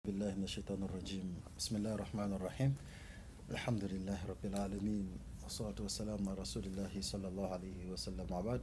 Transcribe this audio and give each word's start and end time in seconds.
بالله 0.00 0.35
من 0.35 0.43
الشيطان 0.43 0.83
الرجيم 0.83 1.27
بسم 1.59 1.75
الله 1.75 1.93
الرحمن 1.93 2.33
الرحيم 2.33 2.71
الحمد 3.51 3.83
لله 3.93 4.19
رب 4.29 4.43
العالمين 4.45 5.07
والصلاة 5.43 5.75
والسلام 5.79 6.29
على 6.29 6.37
رسول 6.41 6.63
الله 6.65 6.93
صلى 7.01 7.27
الله 7.27 7.47
عليه 7.53 7.79
وسلم 7.93 8.25
وبعد 8.31 8.61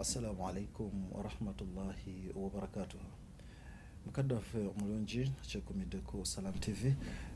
السلام 0.00 0.42
عليكم 0.42 0.90
ورحمة 1.12 1.58
الله 1.60 2.00
وبركاته 2.36 2.98
mukadde 4.06 4.34
waffe 4.34 4.58
omulungi 4.58 5.32
kyekumiddeko 5.48 6.24
salam 6.24 6.52
tv 6.52 6.94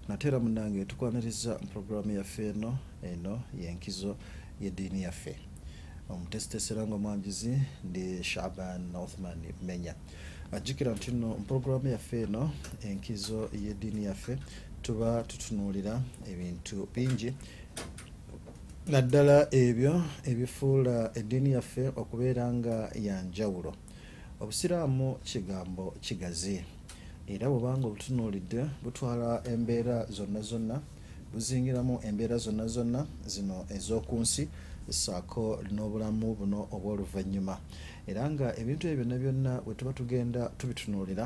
nateera 0.08 0.38
munange 0.40 0.84
tukwaniriza 0.84 1.54
puroguramu 1.54 2.10
yaffe 2.12 2.48
eno 2.48 2.79
eno 3.02 3.42
yenkizo 3.60 4.16
yeddiini 4.60 5.02
yaffe 5.02 5.36
omutesitesera 6.08 6.86
nga 6.86 6.95
omwanjuzi 6.95 7.58
ndi 7.84 8.24
shaban 8.24 8.96
othman 8.96 9.38
menya 9.62 9.95
Ajjukira 10.52 10.92
nti 10.92 11.10
nno 11.12 11.28
mpuroguramu 11.40 11.88
yaffe 11.88 12.20
eno 12.20 12.50
enkizo 12.88 13.40
y'eddiini 13.52 14.04
yaffe 14.04 14.38
tuba 14.82 15.22
tutunuulira 15.22 16.00
ebintu 16.30 16.88
bingi. 16.95 17.34
Naddala 18.87 19.48
ebyo 19.50 20.02
ebifuula 20.30 21.10
eddiini 21.14 21.50
yaffe 21.52 21.88
okubeera 22.00 22.45
nga 22.52 22.76
yanjawulo 23.06 23.73
obusiraamu 24.40 25.09
kigambo 25.28 25.95
kigazi. 26.00 26.65
Era 27.26 27.51
bwebanga 27.51 27.87
obutunuulidde 27.87 28.60
butwala 28.82 29.28
embeera 29.52 30.06
zonna 30.16 30.40
zonna 30.40 30.76
buzingiramu 31.32 32.01
embeera 32.09 32.37
zonna 32.38 32.66
zonna 32.66 33.01
zino 33.26 33.66
ez'oku 33.76 34.16
nsi 34.24 34.48
ssaako 34.90 35.60
n'obulamu 35.74 36.34
buno 36.38 36.60
obw'oluvannyuma 36.74 37.54
era 38.08 38.24
nga 38.30 38.46
ebintu 38.60 38.84
ebyo 38.88 39.04
byonna 39.04 39.16
byonna 39.22 39.52
bwe 39.64 39.74
tuba 39.78 39.92
tugenda 39.92 40.40
tubitunuulira 40.58 41.24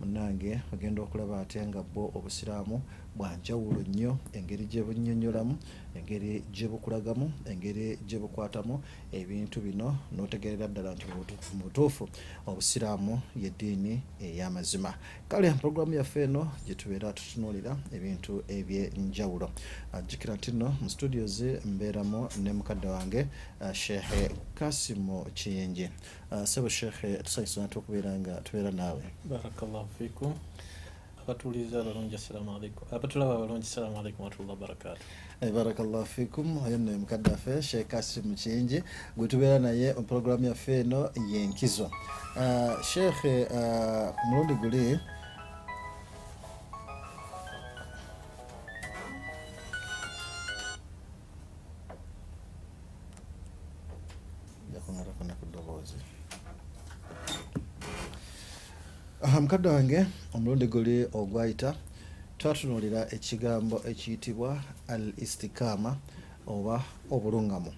munange 0.00 0.52
ogenda 0.72 1.00
okulaba 1.02 1.34
ate 1.42 1.60
nga 1.68 1.80
bwo 1.90 2.04
obusiraamu 2.16 2.76
bwanjawulo 3.16 3.80
nnyo 3.88 4.18
engeri 4.32 4.64
gye 4.66 4.82
bunnyonnyolamu 4.82 5.56
engeri 5.94 6.44
gye 6.52 6.68
bukulagamu 6.68 7.32
engeri 7.44 7.98
gye 8.06 8.18
bukwatamu 8.18 8.80
ebintu 9.12 9.60
bino 9.60 9.96
n'otegeerera 10.12 10.68
ddala 10.68 10.94
nti 10.94 11.04
mu 11.06 11.14
butuufu- 11.20 11.54
mu 11.56 11.64
butuufu 11.64 12.08
obusiraamu 12.46 13.20
yeddiini 13.36 14.00
ey'amazima. 14.20 14.94
Kale 15.28 15.50
puroguramu 15.50 15.94
yaffe 15.94 16.22
eno 16.24 16.48
gye 16.66 16.74
tubeera 16.74 17.12
tutunuulira 17.12 17.76
ebintu 17.92 18.42
ebyenjawulo. 18.48 19.50
Ajjukira 19.92 20.34
nti 20.34 20.52
nno 20.52 20.76
mu 20.80 20.88
studios 20.90 21.40
mbeeramu 21.64 22.28
ne 22.42 22.52
mukadde 22.52 22.88
wange 22.88 23.26
uh, 23.60 23.72
shehe 23.72 24.30
kasimu 24.54 25.24
kiyingi. 25.34 25.88
Uh, 26.30 26.44
sebo 26.44 26.68
shehe 26.68 27.16
tusanyusa 27.22 27.64
nti 27.66 27.78
okubeera 27.78 28.18
nga 28.18 28.40
tubeera 28.40 28.70
naawe. 28.70 29.02
Barakallahu 29.28 29.88
fikum 29.98 30.32
abatuuliza 31.24 31.80
abalungi 31.80 32.14
assalamu 32.14 32.56
alaikum. 32.56 32.88
Abatulaba 32.90 33.34
abalungi 33.34 33.62
assalamu 33.66 33.98
alaikum 33.98 34.24
warahmatullahi 34.24 34.60
wabarakatu 34.60 35.02
barakallahu 35.54 36.06
fikum. 36.06 36.66
Oyo 36.66 36.78
nno 36.78 36.98
mukadde 36.98 37.30
waffe 37.30 37.62
shehe 37.62 37.84
kasimu 37.84 38.34
kiyingi 38.34 38.82
gwe 39.16 39.28
tubeera 39.28 39.58
naye 39.58 39.92
mu 39.94 40.02
puroguramu 40.02 40.44
yaffe 40.46 40.80
eno 40.80 41.10
yenkizo 41.32 41.90
uh, 42.36 42.82
shehe 42.82 43.44
uh, 43.44 44.10
ku 44.14 44.26
mulundi 44.30 44.54
guli 44.54 44.98
Aha, 59.64 59.70
mukadde 59.70 59.76
wange 59.76 60.06
omulundi 60.34 60.66
guli 60.66 61.06
ogwayita 61.14 61.70
twatunuulira 62.38 63.06
ekigambo 63.14 63.76
ekiyitibwa 63.90 64.58
al 64.88 65.12
istikama 65.16 65.96
oba 66.46 66.82
obulungamu. 67.10 67.70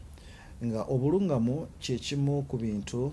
Nga 0.64 0.82
obulungamu 0.88 1.68
kyekimu 1.82 2.44
ku 2.48 2.56
bintu 2.56 3.12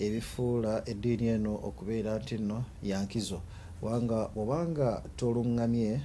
ebifuula 0.00 0.82
eddiini 0.88 1.26
eno 1.36 1.52
okubeera 1.68 2.12
nti 2.18 2.36
nno 2.40 2.58
yankizo 2.82 3.40
wanga 3.82 4.30
obanga 4.40 5.02
tolungamye 5.18 6.00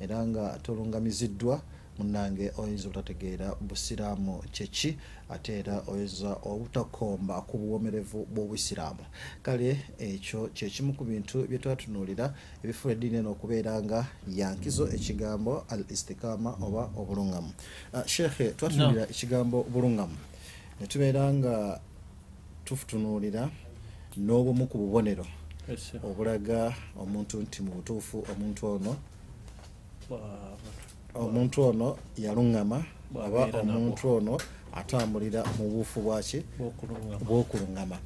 era 0.00 0.18
nga 0.26 0.58
tolungamiziddwa 0.62 1.56
munange 1.98 2.52
oyinza 2.58 2.88
obutategeera 2.88 3.54
busiraamu 3.60 4.42
kyeki 4.54 4.90
ate 5.34 5.58
era 5.60 5.82
oyinza 5.86 6.30
obutakomba 6.50 7.34
ku 7.48 7.58
buwomerevu 7.58 8.26
bw'obusiraamu. 8.32 9.04
Kale 9.42 9.68
ekyo 9.98 10.50
kyekimu 10.56 10.92
ku 10.98 11.04
bintu 11.04 11.46
bye 11.48 11.58
twatunuulira 11.58 12.34
ebifuula 12.64 12.94
eddiini 12.94 13.16
eno 13.20 13.30
okubeera 13.32 13.72
nga 13.82 14.06
yankizo 14.38 14.84
ekigambo 14.96 15.64
al 15.68 15.82
istikama 15.94 16.50
oba 16.66 16.82
obulungamu. 17.00 17.52
Uh, 17.94 18.06
shekhe 18.06 18.46
twatunuulira 18.58 19.04
ekigambo 19.12 19.62
bulungamu 19.72 20.16
ne 20.80 20.86
tubeera 20.86 21.32
nga 21.34 21.80
tutunuulira 22.64 23.48
n'obumu 24.16 24.64
ku 24.70 24.76
bubonero 24.78 25.26
obulaga 26.08 26.60
omuntu 27.02 27.34
nti 27.44 27.58
mu 27.64 27.70
butuufu 27.76 28.16
omuntu 28.32 28.60
ono 28.74 28.92
omuntu 31.18 31.62
ono 31.62 31.96
yaluŋŋama 32.16 32.78
oba 33.14 33.40
omuntu 33.62 34.08
ono 34.16 34.38
atambulira 34.72 35.40
mu 35.58 35.64
buufu 35.70 36.00
bwaki? 36.00 36.44
Bw'okuluŋŋama. 37.24 37.96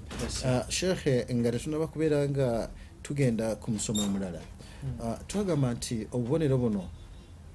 Ah, 0.47 0.65
shekhe 0.71 1.26
nga 1.34 1.50
tetunaba 1.53 1.87
kubeera 1.87 2.28
nga 2.28 2.70
tugenda 3.03 3.56
ku 3.56 3.70
musomo 3.70 4.03
omulala 4.03 4.41
Hmm. 4.81 4.97
Ah, 5.03 5.19
twagamba 5.28 5.75
nti 5.76 6.06
obubonero 6.12 6.56
buno 6.59 6.81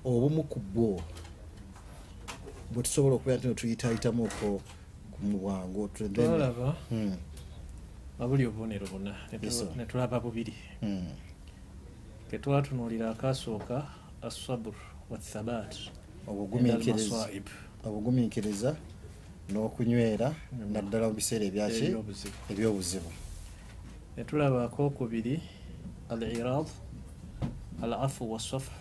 obumu 0.05 0.43
ku 0.45 0.59
bwo 0.59 1.01
bwe 2.71 2.83
tusobola 2.83 3.15
okubeera 3.15 3.39
nti 3.41 3.55
tuyitayitamuko 3.55 4.61
mu 5.25 5.37
bwangu. 5.41 5.87
Twalaba. 5.95 6.75
Hmm, 6.89 7.17
abuli 8.19 8.45
obubonero 8.45 8.85
buna 8.91 9.15
ne 9.31 9.37
tu- 9.39 9.45
Yes, 9.45 9.57
sir. 9.59 9.67
ne 9.75 9.85
tulaba 9.85 10.19
bubiri. 10.19 10.53
Hmm. 10.81 11.09
ketwatunuulira 12.29 13.09
akasooka 13.09 13.85
wathabat 14.21 14.73
obugumiikiriza 16.27 17.15
obugumiikiriza 17.85 18.75
n'okunywera 19.51 20.29
Mm. 20.51 20.71
naddala 20.73 21.07
mu 21.09 21.13
biseera 21.19 21.45
ebyaki 21.45 21.85
ebyobuzibu. 22.51 23.09
Tulaba 24.27 24.63
akokubiri 24.65 25.41
al 26.09 26.21
irad 26.23 26.67
al 27.83 27.93
afu 27.93 28.31
wasafu 28.31 28.71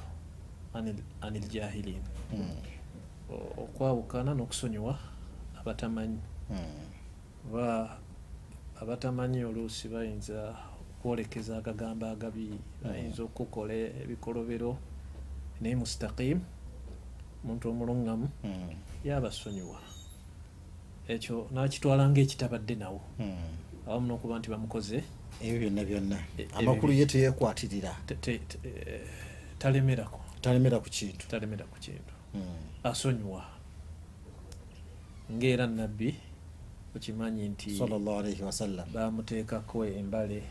an 0.74 1.34
iljahilin 1.36 2.02
Hmm, 2.30 2.56
O- 3.30 3.62
okwawukana 3.64 4.34
n'okusonyiwa 4.34 4.98
abatamanyi. 5.60 6.18
Oba 7.46 7.98
abatamanyi 8.80 9.44
oluusi 9.44 9.88
bayinza 9.88 10.56
okwolekeza 10.98 11.58
agagambo 11.58 12.06
agabi 12.06 12.56
bayinza 12.82 13.22
okukola 13.22 13.74
ebikolobero 14.02 14.76
naye 15.60 15.76
mustaqim. 15.76 16.40
Omuntu 17.44 17.68
omulungamu 17.70 18.28
Hmm, 18.42 18.70
yabasonyiwa 19.04 19.78
ekyo 21.08 21.48
nakitwala 21.52 22.08
ngaekitabadde 22.08 22.74
nawo. 22.74 23.00
Hmm. 23.18 23.36
awamu 23.86 24.06
n'okuba 24.08 24.38
nti 24.38 24.48
bamukoze. 24.50 25.04
Ebyo 25.42 25.58
byonna 25.60 25.84
byonna. 25.84 26.18
E- 26.38 26.48
amakulu 26.56 26.92
ebibi. 26.92 27.00
ye 27.00 27.06
teyekwatirira 27.06 27.92
te- 28.06 28.14
te- 28.16 28.38
te- 28.38 28.58
eh, 28.68 29.00
talemerako. 29.58 30.20
Talemera 30.40 30.78
ku 30.80 30.88
kintu. 30.90 31.28
Talemera 31.28 31.64
ku 31.68 31.76
kintu. 31.80 32.12
Hmm, 32.32 32.64
asonyiwa 32.84 33.44
ngaera 35.32 35.66
nabbi 35.66 36.14
okimanyi 36.96 37.48
nti 37.48 37.76
sallallahu 37.78 38.18
alaihi 38.18 38.42
wasallam 38.42 38.88
bamuteekako 38.92 39.84
embale. 39.86 40.42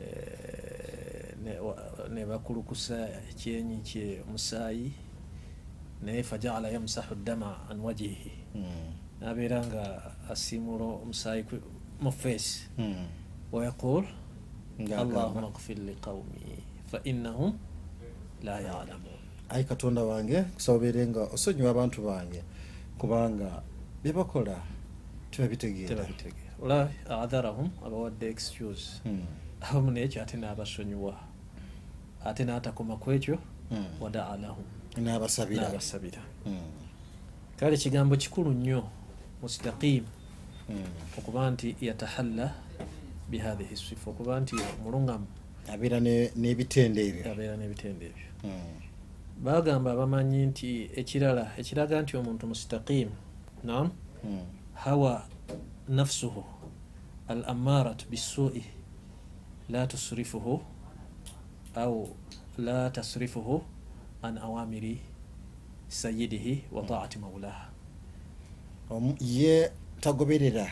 Eh, 0.00 0.45
ne- 2.14 2.26
bakulukusa 2.26 3.08
ekyenyi 3.30 3.78
kye 3.88 4.22
omusaayi 4.28 4.92
naye 6.02 6.22
fajala 6.22 6.68
yamsahu 6.68 7.14
ddama 7.14 7.68
an 7.70 7.80
wajihi 7.80 8.32
hmm, 8.52 8.92
nabeera 9.20 9.66
nga 9.66 9.84
asiimula 10.30 10.84
omusaayi 10.84 11.44
mu 12.00 12.12
feesi. 12.12 12.68
Hmm. 12.76 13.06
wayaqul 13.52 14.04
allahuma 14.78 15.50
gfir 15.50 15.78
liqaumi 15.78 16.60
fainahum 16.90 17.52
la 18.42 18.60
yalamun. 18.60 19.16
Ayi 19.48 19.64
katonda 19.64 20.02
wange 20.04 20.42
kusaba 20.42 20.76
obeere 20.78 21.06
nga 21.06 21.22
osonyiwa 21.34 21.70
abantu 21.70 22.02
bange 22.02 22.42
kubanga 22.98 23.62
byebakola 24.02 24.60
tebabitegeera. 25.30 26.06
Adharahum 27.08 27.70
abawadde 27.86 28.28
excuse. 28.28 29.00
Hmm, 29.02 29.24
abamu 29.60 29.90
naekyo 29.90 30.22
ate 30.22 30.36
n'abasonyiwa 30.36 31.14
ate 32.28 32.44
n'atakoma 32.44 32.96
ku 32.96 33.12
ekyo 33.12 33.38
hmm. 33.70 34.00
wadaa 34.00 34.36
lahum 34.36 34.64
n'abasabira. 34.96 36.22
Hmm, 36.44 36.72
kale 37.56 37.76
kigambo 37.76 38.16
kikulu 38.16 38.50
nnyo 38.50 38.82
mustaqim 39.42 40.04
hmm, 40.68 41.18
okuba 41.18 41.50
nti 41.50 41.76
yatahalla 41.80 42.54
bihathihi 43.30 43.76
sifa 43.76 44.10
okuba 44.10 44.40
nti 44.40 44.54
omulungamu 44.80 45.26
abeera 45.72 46.00
ne- 46.00 46.30
n'ebitende 46.36 47.00
ebyo. 47.08 47.22
Abeera 47.32 47.56
n'ebitende 47.56 48.04
ebyo. 48.10 48.26
Bagamba 49.36 49.92
abamanyi 49.92 50.46
nti 50.46 50.68
ekirala 51.00 51.44
ekiraga 51.60 52.02
nti 52.02 52.16
omuntu 52.16 52.46
mustaqimu 52.46 53.14
nam 53.64 53.90
hawa 54.74 55.28
nafsuhu 55.88 56.44
al 57.28 57.44
amarat 57.44 58.06
bisui 58.10 58.64
la 59.68 59.86
tusrifuhu 59.86 60.60
au 61.76 62.08
la 62.58 62.90
tasrifuhu 62.90 63.62
an 64.22 64.38
awamiri 64.38 64.98
sayidihi 65.88 66.62
wa 66.72 66.82
taati 66.82 67.18
maulaha 67.18 67.68
ye 69.20 69.70
tagoberera 70.00 70.70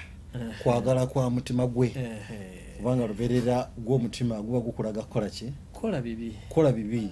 kwagala 0.62 1.06
kwa 1.06 1.30
mutima 1.30 1.66
gwe. 1.66 1.86
Ehe. 1.96 2.76
kubanga 2.76 3.06
luberera 3.06 3.70
gw'omutima 3.78 4.42
guba 4.42 4.60
gukulaga 4.60 5.02
kukola 5.02 5.30
ki? 5.30 5.52
Kola 5.72 6.00
bibi. 6.02 6.30
Kukola 6.48 6.72
bibi. 6.72 7.10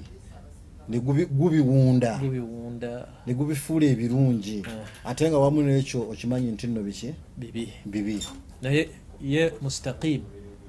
Ne 0.89 0.99
gubi- 0.99 1.27
gubiwunda. 1.27 2.19
Gubiwunda. 2.19 3.09
Ne 3.27 3.35
gubifuula 3.35 3.87
ebirungi. 3.87 4.59
Eh. 4.59 4.87
ate 5.05 5.31
nga 5.31 5.39
wamu 5.39 5.63
n'ekyo 5.63 6.11
okimanyi 6.11 6.51
nti 6.53 6.67
nno 6.67 6.83
biki? 6.83 7.15
Bibi. 7.39 7.69
Bibi. 7.87 8.19
Naye 8.63 8.89
ye 9.23 9.53
mustaqimu 9.63 10.25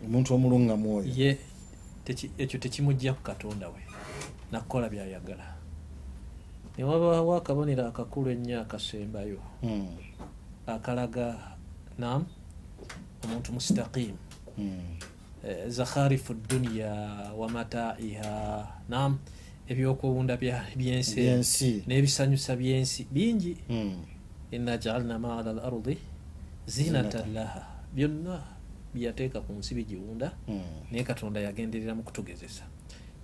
omuntu 0.05 0.33
omulungamu 0.33 0.95
oyo 0.97 1.09
ekyo 2.37 2.59
tekimugja 2.59 3.13
ku 3.13 3.21
katonda 3.23 3.67
we 3.69 3.81
nakukola 4.51 4.89
byayagala 4.89 5.55
newabaawo 6.77 7.35
akabonero 7.37 7.87
akakulu 7.87 8.29
ennyo 8.31 8.61
akasembayo 8.61 9.39
Mm. 9.63 9.87
akalaga 10.67 11.55
nam 11.97 12.25
omuntu 13.23 13.53
mustaqimu 13.53 14.17
Mm. 14.57 14.97
eh, 15.47 15.67
zakharifu 15.69 16.33
duniya 16.33 16.91
wamataiha 17.37 18.67
nam 18.89 19.17
ebyokwewunda 19.67 20.37
byensi 20.37 21.83
n'ebisanyusa 21.87 22.55
byensi 22.55 23.07
bingi 23.11 23.57
Mm. 23.69 24.03
inna 24.51 24.77
jaalna 24.77 25.19
ma 25.19 25.39
ala 25.39 25.53
lardi 25.53 25.97
zinatan 26.67 27.11
Zinatan. 27.11 27.33
laha 27.33 27.61
byonna 27.95 28.37
byeyateeka 28.93 29.41
ku 29.41 29.53
nsi 29.53 29.75
bigiwunda 29.75 30.31
Mm. 30.47 30.61
naye 30.91 31.03
katonda 31.03 31.39
yagenderera 31.41 31.95
mu 31.95 32.03
kutugezesa. 32.03 32.63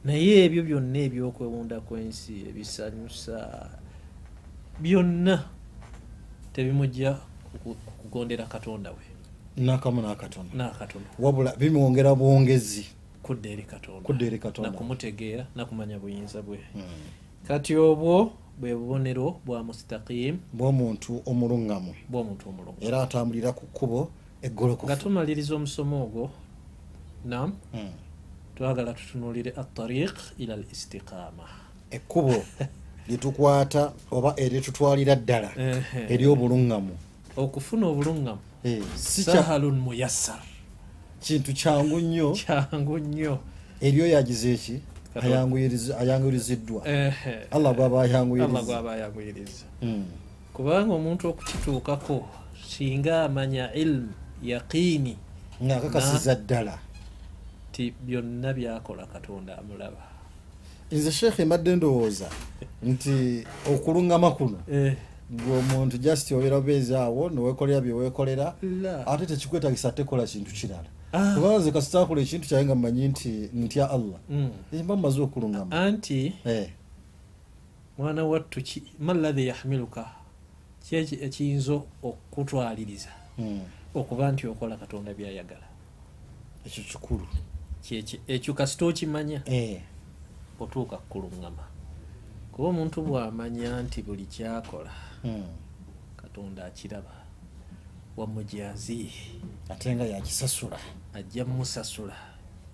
Naye 0.04 0.46
ebyo 0.46 0.64
byonna 0.64 1.00
ebyokwewunda 1.08 1.82
kw'ensi 1.84 2.34
ebisanyusa 2.50 3.36
byonna 4.80 5.44
tebimujja 6.54 7.18
ku- 7.64 7.76
kugondera 8.02 8.46
katonda 8.46 8.90
we. 8.92 9.04
Nakamu 9.58 10.02
nakatono 10.02 10.50
nakatono 10.54 11.06
wabula 11.20 11.56
bimwongera 11.56 12.16
bwongezi. 12.16 12.86
Kudda 13.24 13.50
eri 13.50 13.64
katonda. 13.64 14.02
Kudda 14.02 14.26
eri 14.26 14.40
Katonda. 14.40 14.72
nakumutegeera 14.72 15.48
nakumanya 15.56 16.00
buyinza 16.00 16.42
bwe. 16.42 16.60
Mm. 16.76 16.82
kati 17.48 17.76
obwo 17.76 18.32
bwe 18.60 18.76
bubonero 18.76 19.40
bwa 19.46 19.64
mustaqimu 19.64 20.40
bw'omuntu 20.54 21.22
omulungamu. 21.26 21.94
bw'omuntu 22.10 22.50
omulungu 22.50 22.78
era 22.82 23.02
atambulira 23.04 23.52
ku 23.54 23.66
kkubo 23.66 24.12
nga 24.86 24.96
tumaliriza 24.96 25.56
omusomo 25.56 26.04
ogwo 26.04 26.30
nam 27.26 27.54
Mm. 27.74 27.90
twagala 28.56 28.94
tutunulire 28.94 29.52
atariq 29.58 30.16
ila 30.40 30.54
al 30.54 30.64
istiqama 30.72 31.44
ekkubo 31.92 32.36
lyetukwata 33.08 33.92
oba 34.12 34.34
eryetutwalira 34.38 35.16
ddala 35.16 35.50
Ehe. 35.58 36.14
ery'obulungamu 36.14 36.94
okufuna 37.38 37.88
obulungamu 37.88 38.40
Eh, 38.64 38.84
sahalun 38.96 39.80
muyassar. 39.80 40.44
Kintu 41.24 41.54
kyangu 41.54 42.00
nnyo. 42.00 42.32
Kyangu 42.40 43.00
nnyo. 43.00 43.40
Eryo 43.82 44.08
yagize 44.08 44.54
eki? 44.54 44.76
Ayanguyiriziddwa 46.00 46.84
allah 47.52 47.72
gwaba 47.76 48.02
allah 48.02 48.12
ayanguyiriza 48.12 48.62
gwaba 48.62 48.92
ayagwiriza 48.94 49.66
Mm. 49.82 50.06
kubanga 50.54 50.94
omuntu 50.94 51.30
okukituukako 51.30 52.28
singa 52.68 53.24
amanya 53.24 53.72
ilmu 53.74 54.12
yaqiini 54.44 55.18
ng'akakasiza 55.64 56.36
ddala 56.36 56.80
ti 57.72 57.94
byonna 58.06 58.54
byakola 58.54 59.06
katonda 59.06 59.58
amulaba. 59.58 60.04
Nze 60.92 61.12
sheekhe 61.12 61.46
mbadde 61.46 61.76
ndowooza 61.76 62.30
nti 62.84 63.44
okulungama 63.74 64.32
kuno 64.32 64.58
Eh, 64.72 64.96
gwe 65.32 65.58
omuntu 65.58 65.98
just 65.98 66.32
obeera 66.32 66.60
bubeezi 66.60 66.96
awo 66.96 67.30
neweekolera 67.30 67.82
byeweekolera 67.82 68.56
la. 68.82 69.08
ate 69.08 69.26
tekikwetagisa 69.26 69.92
tekola 69.92 70.26
kintu 70.26 70.52
kirala. 70.52 70.90
Ah. 71.14 71.34
kubanga 71.36 71.60
nze 71.60 71.72
kasitakola 71.72 72.22
ekintu 72.22 72.48
kyaye 72.48 72.66
nga 72.66 72.76
mmanyi 72.76 73.08
nti 73.08 73.50
ntya 73.54 73.90
allah. 73.90 74.20
Mm. 74.30 74.50
mba 74.84 74.96
mmaze 74.96 75.22
okulungama. 75.22 75.72
Anti 75.72 76.34
Eh, 76.46 76.70
mwana 77.98 78.26
wattu 78.26 78.62
ki 78.62 78.84
maladhi 79.00 79.48
yahmiluka? 79.48 80.06
Ki 80.90 80.96
eki- 80.96 81.22
ekiyinza 81.26 81.74
okutwaliriza? 82.04 83.10
Mm, 83.38 83.60
okuba 83.94 84.32
nti 84.32 84.48
okola 84.48 84.78
katonda 84.78 85.14
byayagala. 85.14 85.68
Ekyo 86.66 86.84
kikulu. 86.84 87.28
Ekyo 88.28 88.54
kasita 88.54 88.86
okimanya? 88.86 89.42
Eh, 89.46 89.82
otuuka 90.60 90.98
kukuluŋŋama 90.98 91.80
kuba 92.60 92.70
omuntu 92.70 93.00
bw'amanya 93.08 93.80
nti 93.88 94.04
buli 94.04 94.26
kyakola 94.26 94.92
mm, 95.24 95.48
katonda 96.18 96.66
akiraba 96.66 97.16
wamujazi 98.18 99.12
ate 99.70 99.96
nga 99.96 100.04
yakisasula. 100.04 100.78
ajja 101.14 101.46
musasula 101.46 102.16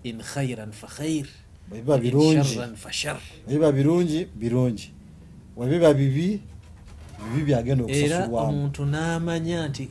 in 0.02 0.18
khairan 0.18 0.72
fa 0.72 0.86
khair 0.86 1.26
bwe 1.68 1.78
biba 1.80 1.94
in 1.96 2.02
birungi. 2.02 2.44
sharran 2.44 2.76
fa 2.76 2.92
shar. 2.92 3.20
Bwe 3.46 3.54
biba 3.54 3.72
birungi 3.72 4.24
birungi. 4.34 4.90
Bwe 5.56 5.66
biba 5.66 5.94
bibi 5.94 6.42
bibi 7.22 7.44
byagenda 7.44 7.84
era 7.86 8.26
okusasulwamu 8.26 8.48
omuntu 8.48 8.84
n'amanya 8.84 9.68
nti 9.68 9.88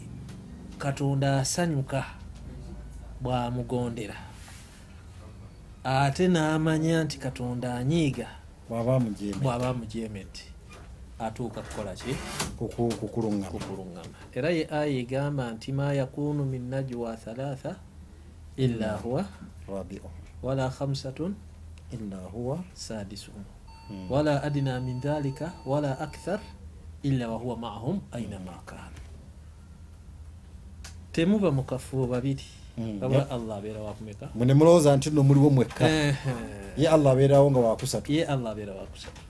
katonda 0.77 1.39
asanyuka 1.41 2.03
bw'amugondera 3.21 4.17
ate 5.83 6.27
n'amanya 6.27 7.03
nti 7.05 7.17
katonda 7.17 7.67
anyiiga 7.79 8.27
bwaba 8.69 8.93
mujeme 8.99 9.37
bw'aba 9.43 9.67
amujeemedde 9.69 10.43
atuuka 11.19 11.61
kukola 11.61 11.93
ki? 11.95 12.11
Kukuluŋŋama 12.99 14.17
era 14.35 14.49
ye 14.57 14.63
aya 14.67 14.91
egamba 15.01 15.43
nti 15.55 15.69
ma 15.71 15.93
yakunu 15.93 16.43
min 16.43 16.63
najwa 16.69 17.15
thalatha 17.15 17.71
illa 18.57 18.97
huwa 19.03 19.23
rabiu. 19.67 20.09
wala 20.43 20.69
khamsatun 20.69 21.35
illa 21.95 22.17
huwa 22.33 22.63
sadisuhum. 22.73 23.43
Mm. 23.89 24.11
wala 24.11 24.43
adna 24.43 24.79
min 24.81 24.99
dhalika 24.99 25.53
wala 25.65 25.99
akthar 25.99 26.39
illa 27.03 27.29
wahuwa 27.29 27.57
maahum 27.57 28.01
ainama 28.11 28.57
kaanu 28.65 28.94
temuba 31.15 31.51
mukafubo 31.51 32.07
babiri. 32.07 32.43
Mm. 32.77 32.99
wabula 33.01 33.29
allah 33.31 33.57
abeera 33.57 33.81
wakumeka 33.81 34.29
mwe 34.35 34.45
ne 34.45 34.53
mulowooza 34.53 34.97
nti 34.97 35.09
nno 35.09 35.23
muliwo 35.23 35.49
mwekka. 35.49 35.87
Ye 36.77 36.89
allah 36.89 37.11
abeerawo 37.11 37.51
nga 37.51 37.59
wakusatu 37.59 38.11
ye 38.11 38.25
allah 38.25 38.51
abeera 38.51 38.73
wakusatu 38.73 39.21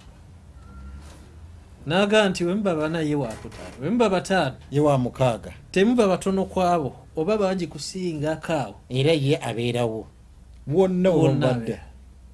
naga 1.86 2.30
nti 2.30 2.44
wemuba 2.44 2.75
bana 2.75 3.00
ye 3.01 3.15
wakutaano 3.15 3.75
wemuba 3.82 4.10
bataano. 4.10 4.56
Ye 4.72 4.80
wa 4.80 4.98
mukaaga. 4.98 5.54
Temuba 5.72 6.08
batono 6.08 6.46
kwabo 6.46 6.96
oba 7.15 7.38
bangi 7.38 7.68
kusingakaawo 7.68 8.75
era 8.89 9.13
ye 9.13 9.38
abeerawo. 9.42 10.08
Wonna 10.68 11.10
abeera. 11.50 11.86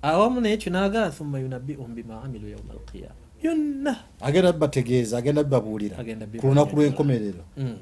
awamu 0.01 0.41
nekyo 0.41 0.71
naga 0.71 1.09
thumma 1.09 1.39
yunabiuhum 1.39 1.95
bima 1.95 2.23
amilu 2.23 2.49
yauma 2.49 2.73
alqiyama 2.73 3.20
byonna 3.41 3.95
agenda 4.21 4.51
bibategeeza 4.53 5.17
agenda 5.17 5.43
bibabuulira 5.43 5.97
ku 6.39 6.47
lunaku 6.47 6.75
lw'enkomerero. 6.75 7.43
Mm, 7.57 7.77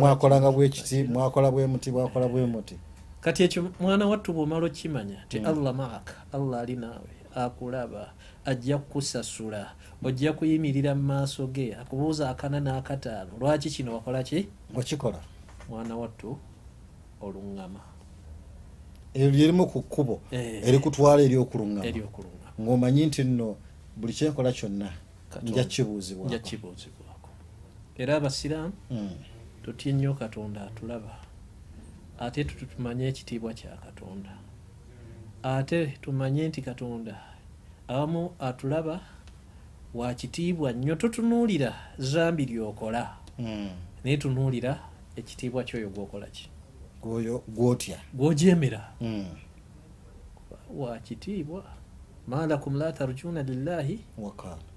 mwakolanga 0.00 0.50
bwe 0.52 0.68
kiti 0.68 1.04
mwakola 1.04 1.50
bwe 1.50 1.66
muti 1.66 1.90
mwakola 1.90 2.28
bwe 2.28 2.46
muti. 2.46 2.76
Kati 3.20 3.42
ekyo 3.42 3.70
mwana 3.80 4.06
wattu 4.06 4.32
bwomala 4.32 4.66
okimanya 4.66 5.24
ti 5.28 5.40
Mm. 5.40 5.46
allah 5.46 5.74
maaka 5.74 6.14
allah 6.32 6.60
ali 6.60 6.76
naawe 6.76 7.10
akulaba 7.34 8.12
ajja 8.44 8.78
kukusasula 8.78 9.72
ojja 10.04 10.32
kuyimirira 10.32 10.94
mu 10.94 11.02
maaso 11.02 11.46
ge 11.46 11.74
akubuuza 11.80 12.30
akana 12.30 12.60
n'akataano 12.60 13.30
lwaki 13.40 13.70
kino 13.70 13.94
wakola 13.94 14.22
ki? 14.22 14.48
Okikola. 14.76 15.18
Mwana 15.68 15.96
wattu 15.96 16.38
oluŋŋama. 17.22 17.80
Eryo 19.14 19.30
lyerimu 19.30 19.66
ku 19.66 19.82
kkubo 19.82 20.20
Eh. 20.30 20.62
erikutwala 20.68 21.22
eri 21.22 21.36
okuluŋŋama 21.36 21.84
eryokuluŋŋama 21.86 22.50
ng'omanyi 22.60 23.06
nti 23.06 23.24
nno 23.24 23.56
buli 24.00 24.12
kyenkola 24.12 24.52
kyonna 24.52 24.92
nja 25.42 26.38
kibuuzibwako. 26.38 27.28
Era 27.98 28.16
abasiraamu 28.16 28.72
Mm. 28.90 29.10
tutye 29.62 29.92
nnyo 29.92 30.14
katonda 30.14 30.66
atulaba. 30.66 31.16
Ate 32.18 32.44
tu- 32.44 32.66
tumanye 32.66 33.08
ekitiibwa 33.08 33.54
kya 33.54 33.76
katonda. 33.76 34.30
Ate 35.42 35.86
tumanye 35.86 36.48
nti 36.48 36.62
katonda 36.62 37.20
awamu 37.88 38.30
atulaba 38.38 39.00
wakitiibwa 39.94 40.72
nnyo. 40.72 40.94
Totunuulira 40.96 41.74
zambi 41.98 42.44
lyokola 42.46 43.16
Mm. 43.38 43.70
naye 44.04 44.16
tunuulira 44.16 44.80
ekitiibwa 45.16 45.64
kyoyo 45.64 45.88
gwokola 45.90 46.26
ki? 46.26 46.48
Gwotya? 47.48 47.98
Gwojemera 48.14 48.92
Mm. 49.00 49.26
wa 50.74 50.98
kitiibwa 50.98 51.64
malakum 52.28 52.76
la 52.76 52.92
tarjuna 52.92 53.42
lillahi 53.42 53.98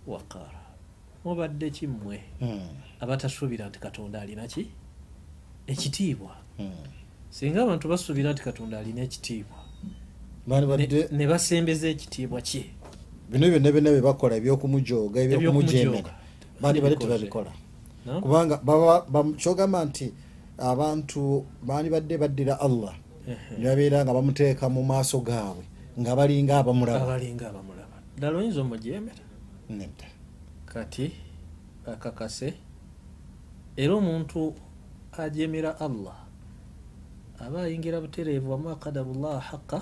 waqaara 0.08 0.62
mubadde 1.26 1.70
kimmwe 1.70 2.20
Mm, 2.42 2.60
abatasuubira 3.00 3.68
nti 3.70 3.80
katonda 3.80 4.22
alina 4.22 4.48
ki? 4.48 4.68
Ekitiibwa. 5.68 6.36
Mm. 6.60 6.72
singa 7.30 7.64
abantu 7.64 7.88
basuubira 7.88 8.34
nti 8.34 8.44
katonda 8.44 8.80
alina 8.80 9.02
ekitiibwa 9.02 9.58
ne- 11.12 11.28
basembeza 11.28 11.88
ekitiibwa 11.90 12.42
kye? 12.42 12.66
Bino 13.32 13.48
byonna 13.50 13.72
byonna 13.72 13.92
bye 13.92 14.02
bakola 14.02 14.36
ebyokumujoga 14.36 15.22
ebyokumujemera 15.22 16.14
bandi 16.62 16.82
badde 16.82 16.96
tebabikola. 16.96 17.52
kubanga 18.22 18.58
kyogamba 19.40 19.86
nti 19.86 20.12
abantu 20.58 21.46
bani 21.64 21.90
badde 21.90 22.18
baddira 22.18 22.60
allah 22.60 22.94
Ehe. 23.28 23.58
ne 23.58 23.66
babeera 23.66 24.04
nga 24.06 24.14
bamuteeka 24.14 24.70
mu 24.70 24.84
maaso 24.84 25.20
gaabwe 25.24 25.64
nga 26.00 26.16
balinga 26.16 26.58
abamulaba. 26.60 27.04
Abalinga 27.04 27.50
abamulaba. 27.50 27.98
Ddala 28.18 28.38
oyinza 28.38 28.62
omujemera 28.62 29.24
nedda 29.70 30.08
kati 30.66 31.12
akakase 31.86 32.54
era 33.78 33.94
omuntu 33.94 34.54
ajemera 35.12 35.80
allah 35.80 36.18
aba 37.40 37.64
ayingira 37.64 38.02
butereevu 38.02 38.52
wama 38.52 38.76
qadarullah 38.76 39.42
haqa 39.42 39.82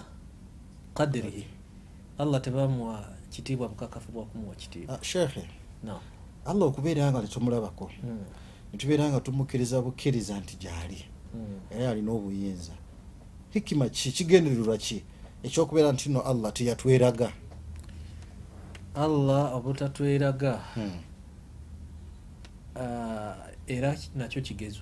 qadirihi 0.93 1.45
allah 2.17 2.41
tebamuwa 2.41 3.05
kitiibwa 3.29 3.67
bukakafu 3.69 4.11
bwakumuwa 4.11 4.55
kitiibwa. 4.55 4.99
Ah, 4.99 5.03
shekhe 5.03 5.47
no. 5.83 5.99
allah 6.45 6.67
okubeera 6.67 7.11
nga 7.11 7.21
tetumulabako 7.21 7.91
mm. 8.03 8.25
netubeera 8.73 9.09
nga 9.09 9.19
tumukkiriza 9.19 9.81
bukkiriza 9.81 10.39
nti 10.39 10.55
gyali. 10.57 11.05
Mm. 11.35 11.59
era 11.69 11.89
alina 11.89 12.11
obuyinza. 12.11 12.73
Hikima 13.49 13.89
ki? 13.89 14.11
Kigendererwa 14.11 14.77
ki 14.77 15.03
ekyokubeera 15.43 15.91
nti 15.91 16.09
no 16.09 16.21
allah 16.21 16.53
teyatweraga. 16.53 17.31
Allah 18.95 19.55
obutatweraga 19.55 20.59
Hmm. 20.75 20.91
ah, 22.75 23.35
era 23.67 23.95
nakyo 24.15 24.41
kigezo. 24.41 24.81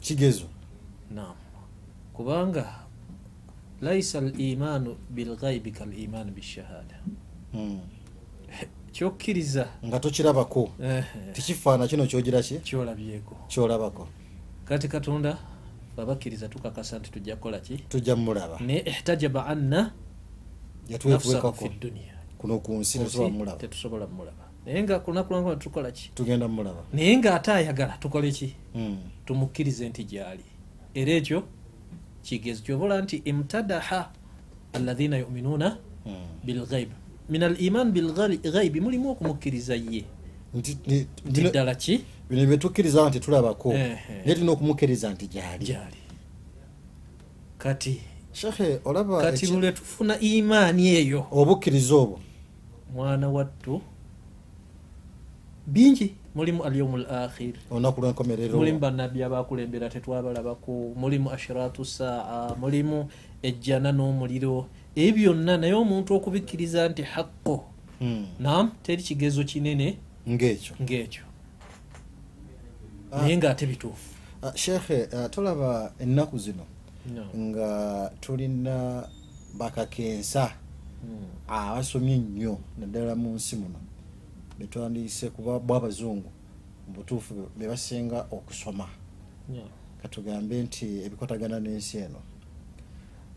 Kigezo. 0.00 0.46
Nam 1.10 1.34
kubanga 2.12 2.74
laisa 3.80 4.18
al 4.18 4.40
imaanu 4.40 4.96
bilghaibi 5.10 5.70
kal 5.72 5.98
imaanu 5.98 6.32
bishahada. 6.32 7.00
Hmm. 7.52 7.80
kyokkiriza. 8.92 9.68
Nga 9.86 10.00
tokirabako. 10.00 10.70
Tekifaana 11.32 11.86
kino 11.88 12.06
kyogira 12.06 12.42
ki 12.42 12.58
kyolabyeko. 12.58 13.36
Kyolabako. 13.48 14.08
Kati 14.64 14.88
katonda 14.88 15.38
babakkiriza 15.96 16.48
tukakasa 16.48 16.98
nti 16.98 17.10
tujja 17.10 17.36
kukola 17.36 17.58
ki? 17.60 17.76
Tujja 17.88 18.16
mumulaba 18.16 18.58
ne 18.60 18.78
ihtajaba 18.86 19.46
anna 19.46 19.92
dduniya 21.68 22.14
kuno 22.38 22.58
ku 22.58 22.72
nsi 22.74 22.98
tetusobola 23.58 24.06
mumulaba 24.06 24.44
naye 24.66 24.82
nga 24.82 24.98
kunakulanga 24.98 25.56
tukola 25.56 25.90
ki? 25.92 26.10
Tugenda 26.14 26.48
mumulaba 26.48 26.82
naye 26.92 27.16
ng'ate 27.16 27.52
ayagala 27.52 27.96
tukole 28.00 28.30
ki? 28.32 28.54
Hmm. 28.72 28.98
tumukkirize 29.26 29.88
nti 29.88 30.04
gyali. 30.04 30.44
Era 30.94 31.12
ekyo 31.12 31.42
kigezo 32.22 32.62
kyobola 32.62 33.02
nti 33.02 33.16
imtadaha 33.24 34.10
alaina 34.72 35.18
yuminuuna 35.18 35.76
Hmm. 36.04 36.14
bilghaib 36.44 36.88
min 37.28 37.42
al 37.42 37.56
iman 37.60 37.92
bilghaibi 37.92 38.80
mulimu 38.80 39.10
okumukkiriza 39.10 39.74
ye. 39.76 40.04
Nti- 40.54 41.06
ddala 41.24 41.74
ki 41.74 42.04
bino 42.30 42.46
byetukkiriza 42.46 43.08
nti 43.08 43.20
tulabako 43.20 43.72
naye 43.72 44.34
tulina 44.34 44.52
okumukkiriza 44.52 45.10
nti 45.10 45.26
gyali. 45.26 45.76
Kati 47.58 48.00
shekhe 48.32 48.80
olaba 48.84 49.20
kati 49.22 49.46
lwe 49.46 49.72
tufuna 49.72 50.20
imaani 50.20 50.88
eyo. 50.88 51.26
Obukkiriza 51.30 51.94
obwo. 51.94 52.20
Mwana 52.94 53.28
wattu 53.28 53.80
bingi. 55.66 56.14
Mulimu 56.34 56.64
alyaumu 56.64 56.96
l 56.98 57.06
akhir 57.10 57.54
olunaku 57.70 58.00
lwenkomerero. 58.00 58.58
Mulimu 58.58 58.78
bannabbi 58.78 59.22
abakulembera 59.22 59.88
tetwabalabako. 59.88 60.92
Mulimu 60.96 61.30
ashiratu 61.30 61.84
saa. 61.84 62.54
Mulimu 62.60 63.08
ejjana 63.42 63.92
n'omuliro. 63.92 64.66
Ebyo 64.96 65.32
byonna 65.32 65.56
naye 65.56 65.74
omuntu 65.74 66.14
okubikkiriza 66.14 66.88
nti 66.88 67.02
haqqo 67.02 67.64
Hmm. 68.00 68.26
nam 68.40 68.70
teri 68.82 69.02
kigezo 69.02 69.44
kinene 69.44 69.96
ng'ekyo. 70.28 70.74
ng'ekyo. 70.82 71.22
Naye 73.10 73.36
ng'ate 73.36 73.66
bituufu. 73.66 74.10
Ah, 74.42 74.52
shekhe 74.56 75.08
ah, 75.12 75.28
tolaba 75.28 75.92
ennaku 75.98 76.38
zino 76.38 76.64
No. 77.14 77.24
nga 77.36 78.10
tulina 78.20 79.08
bakakensa 79.58 80.52
Mm. 81.04 81.24
abasomye 81.48 82.14
ennyo 82.14 82.58
naddala 82.78 83.14
mu 83.16 83.34
nsi 83.34 83.56
muno. 83.56 83.78
Betwandiise 84.58 85.30
kuba 85.30 85.58
bwabazungu 85.58 86.28
mu 86.88 86.94
butuufu 86.94 87.34
be 87.58 87.66
basinga 87.68 88.26
okusoma. 88.30 88.86
Katugambe 90.02 90.62
nti 90.62 90.86
ebikwatagana 91.04 91.60
n'ensi 91.60 91.98
eno. 91.98 92.20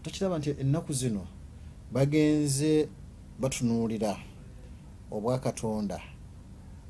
Tokiraba 0.03 0.37
nti 0.39 0.49
ennaku 0.59 0.93
zino 0.93 1.23
bagenze 1.91 2.87
batunuulira 3.39 4.17
obwa 5.11 5.39
katonda 5.39 5.99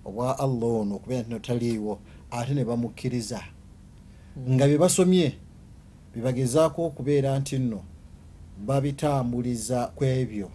obwa 0.06 0.40
allah 0.40 0.70
ono 0.82 0.96
okubeera 0.96 1.22
nti 1.22 1.30
notaliiwo 1.32 2.00
ate 2.34 2.54
ne 2.58 2.66
bamukkiriza. 2.66 3.40
Nga 4.50 4.66
bye 4.68 4.78
basomye 4.78 5.38
byebagezaako 6.14 6.80
okubeera 6.90 7.38
nti 7.40 7.60
nno 7.62 7.80
babitambuliza 8.68 9.88
ku 9.96 10.04
ebyo. 10.04 10.50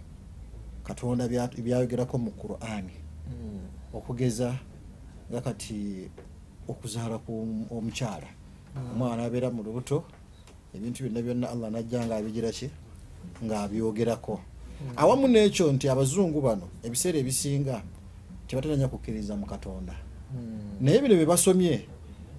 Katonda 0.85 1.27
bya- 1.29 1.63
byayogerako 1.63 2.19
mu 2.19 2.31
qur'ani. 2.31 2.97
Mm. 3.29 3.61
okugeza 3.95 4.55
nga 5.31 5.41
kati 5.41 6.09
okuzaala 6.69 7.19
ku 7.19 7.33
omukyala. 7.71 8.29
Omwana 8.93 9.25
abeera 9.25 9.51
mu 9.51 9.63
lubuto 9.63 10.05
ebintu 10.75 11.03
byonna 11.05 11.21
byonna 11.23 11.47
allah 11.51 11.69
najja 11.71 12.05
nga 12.07 12.17
abigira 12.17 12.51
ki? 12.53 12.71
Ng'abyogerako. 13.45 14.41
Awamu 14.97 15.27
n'ekyo 15.29 15.73
nti 15.73 15.89
abazungu 15.89 16.41
bano 16.41 16.67
ebiseera 16.83 17.19
ebisinga 17.19 17.83
tebatananya 18.49 18.89
kukkiriza 18.89 19.37
mu 19.37 19.47
katonda. 19.47 19.95
Naye 20.81 21.01
bino 21.03 21.15
bye 21.15 21.27
basomye 21.27 21.85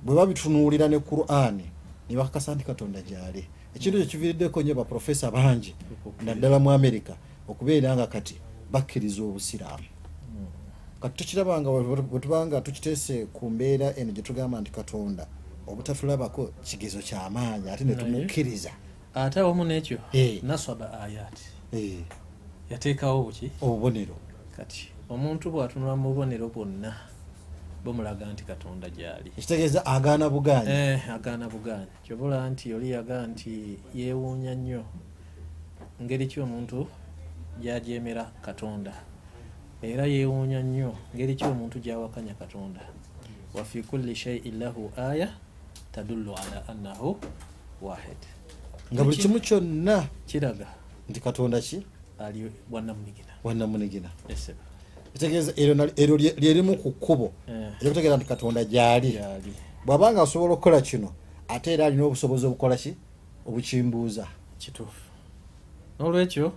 bwe 0.05 0.15
babitunuulira 0.15 0.87
ne 0.87 0.99
qur'ani 0.99 1.65
ne 2.09 2.15
bakakasa 2.15 2.55
nti 2.55 2.63
katonda 2.65 3.01
gyali. 3.01 3.45
Ekintu 3.75 3.97
ekyo 3.97 4.09
kiviiriddeko 4.11 4.61
nnyo 4.61 4.75
baprofesa 4.75 5.31
bangi 5.31 5.75
naddala 6.25 6.59
mu 6.59 6.71
amerika 6.71 7.13
okubeera 7.47 7.95
nga 7.95 8.07
kati 8.07 8.35
bakkiriza 8.71 9.21
obusiraamu. 9.23 9.85
Kati 11.01 11.17
tukirabanga 11.17 11.69
bwe 11.71 12.19
tubanga 12.19 12.61
tukiteese 12.61 13.25
ku 13.33 13.49
mbeera 13.49 13.95
eno 13.95 14.11
gye 14.11 14.21
tugamba 14.23 14.61
nti 14.61 14.71
katonda 14.71 15.27
obutatulabako 15.67 16.49
kigezo 16.65 16.99
kyamaanyi 16.99 17.69
ate 17.69 17.83
ne 17.83 17.95
Naye. 17.95 18.05
tumukkiriza. 18.05 18.71
ate 19.13 19.39
awamu 19.39 19.63
n'ekyo 19.65 19.97
naswaba 20.43 21.01
ayati 21.01 21.45
yateekawo 22.69 23.23
buki? 23.23 23.51
Obubonero. 23.61 24.15
Kati 24.57 24.89
omuntu 25.09 25.51
bw'atunula 25.51 25.95
mu 25.95 26.09
bubonero 26.13 26.49
bwonna 26.49 26.93
bumulaga 27.83 28.25
nti 28.25 28.43
katonda 28.43 28.89
gyali. 28.89 29.31
Ekitegeeza 29.37 29.85
agaana 29.85 30.29
bugaanyi. 30.29 30.69
Eh, 30.69 31.09
agaana 31.09 31.49
bugaanyi. 31.49 31.91
Kyobola 32.03 32.49
nti 32.49 32.73
oli 32.73 32.91
yagaa 32.91 33.27
nti 33.27 33.79
yeewuunya 33.95 34.55
nnyo. 34.55 34.83
Ngeri 36.01 36.27
ki 36.27 36.39
omuntu 36.39 36.87
gyajemera 37.61 38.31
katonda? 38.41 38.93
Era 39.81 40.05
yeewuunya 40.05 40.61
nnyo. 40.63 40.95
Ngeri 41.15 41.35
ki 41.35 41.43
omuntu 41.43 41.79
gyawakanya 41.79 42.33
katonda? 42.33 42.81
Wafi 43.53 43.83
kulli 43.83 44.15
shaiin 44.15 44.59
lahu 44.59 44.91
aya 44.97 45.29
tadullu 45.91 46.35
ala 46.35 46.67
annahu 46.67 47.17
wahid 47.81 48.21
nga 48.93 49.03
buli 49.03 49.17
kimu 49.17 49.39
kyonna 49.39 50.07
kiraga 50.27 50.67
nti 51.09 51.19
katonda 51.19 51.61
ki? 51.61 51.85
ali 52.19 52.51
wannamunigina 52.71 53.33
wannamunigina 53.43 54.09
eseba 54.27 54.68
ekitegeeza 55.15 55.53
eryo 55.95 56.17
lyerimu 56.17 56.77
ku 56.77 56.91
kkubo. 56.91 57.31
Eh, 57.47 57.73
eryokutegeeza 57.81 58.17
nti 58.17 58.25
katonda 58.25 58.63
gyali. 58.63 59.11
Gyali. 59.11 59.53
Bw'abanga 59.85 60.21
asobola 60.21 60.53
okukola 60.53 60.81
kino 60.81 61.11
ate 61.47 61.73
era 61.73 61.85
alina 61.85 62.03
obusobozi 62.05 62.45
obukola 62.45 62.75
ki? 62.75 62.95
Obukimbuuza 63.45 64.27
kituufu. 64.59 65.09
N'olwekyo 65.99 66.51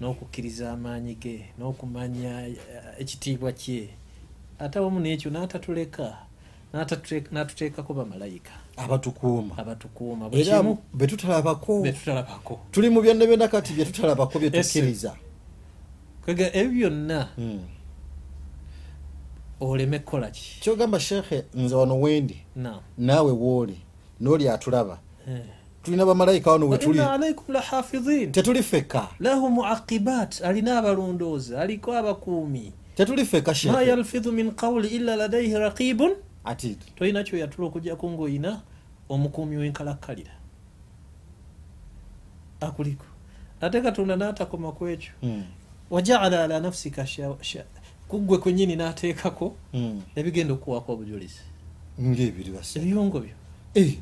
n'okukkiriza 0.00 0.72
amaanyi 0.72 1.14
ge 1.14 1.44
n'okumanya 1.58 2.46
eh, 2.48 2.56
ekitiibwa 2.98 3.52
kye. 3.52 3.88
Ate 4.58 4.78
awamu 4.78 5.00
n'ekyo 5.00 5.30
n'atatuleka 5.30 6.16
n'atatule- 6.74 7.30
n'atuteekako 7.32 7.94
bamalayika 7.94 8.52
abatukuuma 8.84 9.58
abatukuuma 9.58 10.28
era 10.32 10.62
betutalabako. 10.94 11.82
Betutalabako. 11.82 12.58
Tuli 12.70 12.90
mu 12.90 13.00
byonna 13.02 13.26
byonna 13.26 13.48
kati 13.48 13.72
byetutalabako 13.72 14.38
byetukkiriza 14.38 15.14
kwega 16.24 16.50
ebyo 16.54 16.90
byonna 16.90 17.28
Mm. 17.38 17.60
oleme 19.60 19.98
kukola 19.98 20.30
ki? 20.30 20.60
Kyogamba 20.60 21.00
shekhe 21.00 21.44
nze 21.54 21.74
wano 21.74 22.00
wendi. 22.00 22.36
Naawe 22.98 23.32
wooli 23.32 23.78
n'oli 24.20 24.48
atulaba. 24.48 24.98
Tulina 25.82 26.06
bamalayika 26.06 26.50
wano 26.52 26.66
wa 26.66 26.72
wetuli 26.72 26.98
inna 26.98 27.12
alaikum 27.12 27.54
lahafidhin 27.54 28.32
tetuli 28.32 28.62
fekka 28.62 29.08
lahu 29.20 29.50
muaqibat 29.50 30.40
alina 30.44 30.78
abalondoozi 30.78 31.56
aliko 31.56 31.92
abakuumi. 31.96 32.72
Tetuli 32.96 33.24
fekka 33.24 33.54
ma 33.72 33.82
yalfidhu 33.82 34.32
min 34.32 34.50
qawli 34.52 34.88
illa 34.88 35.16
ladaihi 35.16 35.54
raqibun. 35.58 36.12
Ati. 36.44 36.76
Tolina 36.96 37.22
kyoyatula 37.24 37.68
okujjaku 37.68 38.10
ngaoyina 38.10 38.60
omukuumi 39.10 39.56
w'enkalakkalira. 39.60 40.32
Akuliko 42.60 43.04
ate 43.60 43.80
katonda 43.82 44.16
n'atakoma 44.16 44.72
ku 44.72 44.88
ekyo. 44.88 45.12
Mm, 45.22 45.44
wajaala 45.90 46.44
ala 46.44 46.60
sha- 47.42 47.64
kuggwe 48.08 48.38
kwenyini 48.38 48.76
n'ateekako 48.76 49.54
mm. 49.74 50.02
ebigenda 50.16 50.54
okuwako 50.54 50.92
obujulizi. 50.92 51.40
Ebiyungo 52.80 53.20
byo. 53.20 53.34
Eh, 53.74 53.98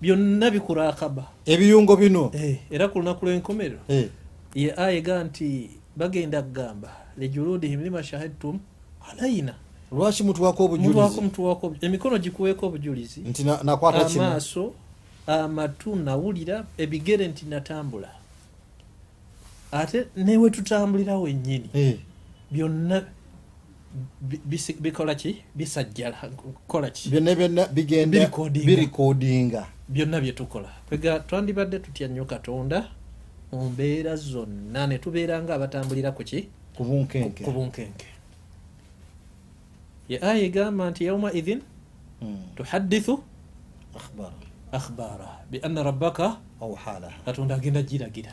byonna 0.00 0.50
bikurakaba 0.50 1.24
ebiyungo 1.46 1.96
bino. 1.96 2.30
Eh, 2.34 2.58
era 2.70 2.88
ku 2.88 2.98
lunaku 2.98 3.26
lw'enkomerero 3.26 3.80
Eh, 3.88 4.08
ye 4.54 4.74
ayega 4.76 5.24
nti 5.24 5.70
bagenda 5.96 6.42
kugamba 6.42 6.90
lijuludihim 7.18 7.80
lima 7.82 8.02
shahidtum 8.02 8.58
alaina 9.10 9.54
lwaki 9.92 10.22
mutuwako 10.22 10.62
mutuwako 10.62 10.64
obujulizi? 10.64 11.20
Mutuwako 11.20 11.66
obu- 11.66 11.76
emikono 11.86 12.18
gikuweeko 12.18 12.66
obujulizi. 12.66 13.20
Nti 13.20 13.44
na- 13.44 13.62
nakwata 13.62 14.06
amaaso 14.06 14.72
amatu 15.26 15.96
nawulira 15.96 16.66
ebigere 16.78 17.28
nti 17.28 17.46
natambula. 17.46 18.08
Ate 19.72 20.06
newe 20.16 20.50
tutambulira 20.50 21.18
wennyini 21.18 21.70
Eh, 21.74 21.96
byonna 22.50 23.04
bikola 24.80 25.14
ki? 25.14 25.36
Bisajjala 25.54 26.16
kukola 26.36 26.90
ki? 26.90 27.08
Byonna 27.08 27.34
byonna 27.34 27.66
bigenda 27.66 28.30
Birikodinga. 28.50 29.66
byonna 29.88 30.20
byetukola 30.20 30.68
kwega 30.88 31.20
twandibadde 31.20 31.78
tutya 31.78 32.08
nnyo 32.08 32.24
katonda 32.24 32.88
mu 33.52 33.70
mbeera 33.70 34.16
zonna 34.16 34.86
ne 34.86 34.98
tubeera 34.98 35.42
nga 35.42 35.54
abatambulira 35.54 36.12
ku 36.12 36.24
ki? 36.24 36.48
Ku 36.76 36.84
bunkenke 36.84 37.44
ye 40.08 40.16
aya 40.22 40.42
egamba 40.48 40.90
nti 40.90 41.04
yauma 41.04 41.32
idhin 41.32 41.60
tuhaddithu 42.56 43.14
akhbara 43.98 44.38
akhbaara 44.72 45.28
bianna 45.50 45.82
rabbaka 45.82 46.36
katonda 47.24 47.54
agenda 47.54 47.82
giragira 47.82 48.32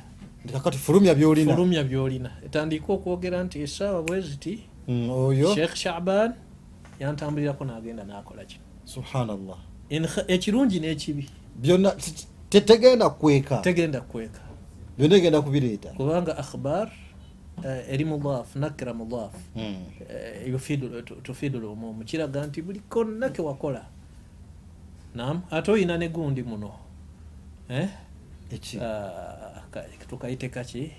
kakati 0.54 0.78
fulumya 0.78 1.16
byolina 1.16 1.54
fulumya 1.54 1.84
byolina 1.84 2.32
etandika 2.46 2.94
okwogera 2.94 3.44
nti 3.44 3.62
esaawa 3.66 4.02
bwe 4.04 4.22
ziti 4.22 4.54
oyo 5.10 5.56
sheekh 5.56 5.76
shaban 5.76 6.34
yantambulirako 7.00 7.66
n'agenda 7.66 8.04
n'akola 8.04 8.46
kino 8.46 8.64
subhanallah 8.86 9.60
ekirungi 10.28 10.80
n'ekibi 10.80 11.26
byonna 11.62 11.92
tetegenda 12.50 13.10
kweka 13.10 13.58
tegenda 13.58 14.02
kweka 14.02 14.42
byonna 14.98 15.16
egenda 15.16 15.42
kubireeta 15.42 15.90
kubanga 15.98 16.38
akhbar 16.38 16.88
eri 17.64 18.06
mudaf 18.06 18.56
nakira 18.56 18.94
mudaf 18.94 19.34
Mm, 19.56 19.76
eh, 20.10 20.48
yufidu- 20.52 21.02
tu- 21.04 21.16
tufidu 21.24 21.60
lumumu 21.60 22.04
kiraga 22.04 22.46
nti 22.48 22.62
buli 22.62 22.80
konna 22.90 23.30
kewakola 23.30 23.86
nam 25.16 25.42
ate 25.52 25.72
oyina 25.72 25.98
ne 25.98 26.10
gundi 26.10 26.44
muno. 26.44 26.72
Eh? 27.70 27.88
Ah, 28.82 29.64
ka- 29.72 29.86
tukayite 30.10 30.50
kaki 30.50 30.92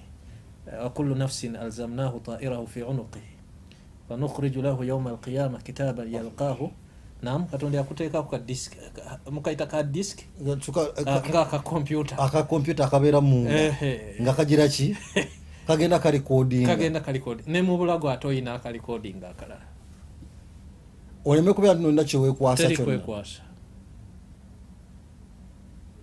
wakullu 0.82 1.14
nafsin 1.14 1.56
alzamnahu 1.56 2.20
ta'irahu 2.20 2.66
fi 2.66 2.82
unuqihi 2.82 3.32
wanukhriju 4.08 4.62
lahu 4.62 4.84
yauma 4.84 5.10
alqiyama 5.10 5.58
kitaban 5.58 6.08
yalqahu. 6.12 6.70
Nam 7.22 7.46
katonda 7.46 7.78
yakuteekako 7.78 8.28
ka 8.30 8.38
disk 8.38 8.72
mukayita 9.30 9.66
ka 9.66 9.82
disk 9.82 10.18
Tuka- 10.60 10.92
ka- 11.04 11.22
ngakakompyuta 11.28 12.18
akakompyuta 12.18 12.84
akabeera 12.84 13.20
munda. 13.20 13.52
Nga 14.20 14.32
kagira 14.34 14.68
ki 14.68 14.96
kagenda 15.66 15.98
kalikodinga 15.98 16.68
kagenda 16.68 17.00
kalikodi 17.00 17.42
ne 17.46 17.62
mu 17.62 17.76
bulago 17.78 18.10
ate 18.10 18.26
oyina 18.28 18.54
akalikodinga 18.54 19.28
akalala. 19.28 19.66
Oleme 21.24 21.52
kubeera 21.52 21.74
nti 21.74 21.82
nolina 21.82 22.04
kyeweekwasa 22.04 22.62
teri 22.62 22.76
kyonna. 22.76 22.98
kwekwasa. 22.98 23.42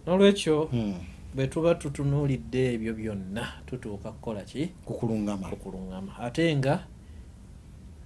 Nolwekyo 0.07 0.69
Mm, 0.73 0.93
bwe 1.35 1.47
tuba 1.47 1.75
tutunuulidde 1.75 2.73
ebyo 2.73 2.93
byonna 2.93 3.43
tutuuka 3.65 4.11
kukola 4.11 4.41
ki? 4.43 4.69
Kukuluŋŋama 4.85 5.47
okuluŋŋama 5.53 6.11
ate 6.19 6.55
nga 6.55 6.83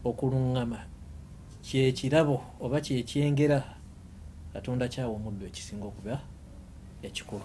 okuluŋŋama 0.06 0.78
kyekirabo 1.65 2.38
oba 2.62 2.78
kyekyengera 2.82 3.60
katonda 4.54 4.88
kyawa 4.88 5.13
omuddo 5.17 5.46
ekisinga 5.50 5.86
okuba 5.89 6.22
ekikulu. 7.04 7.43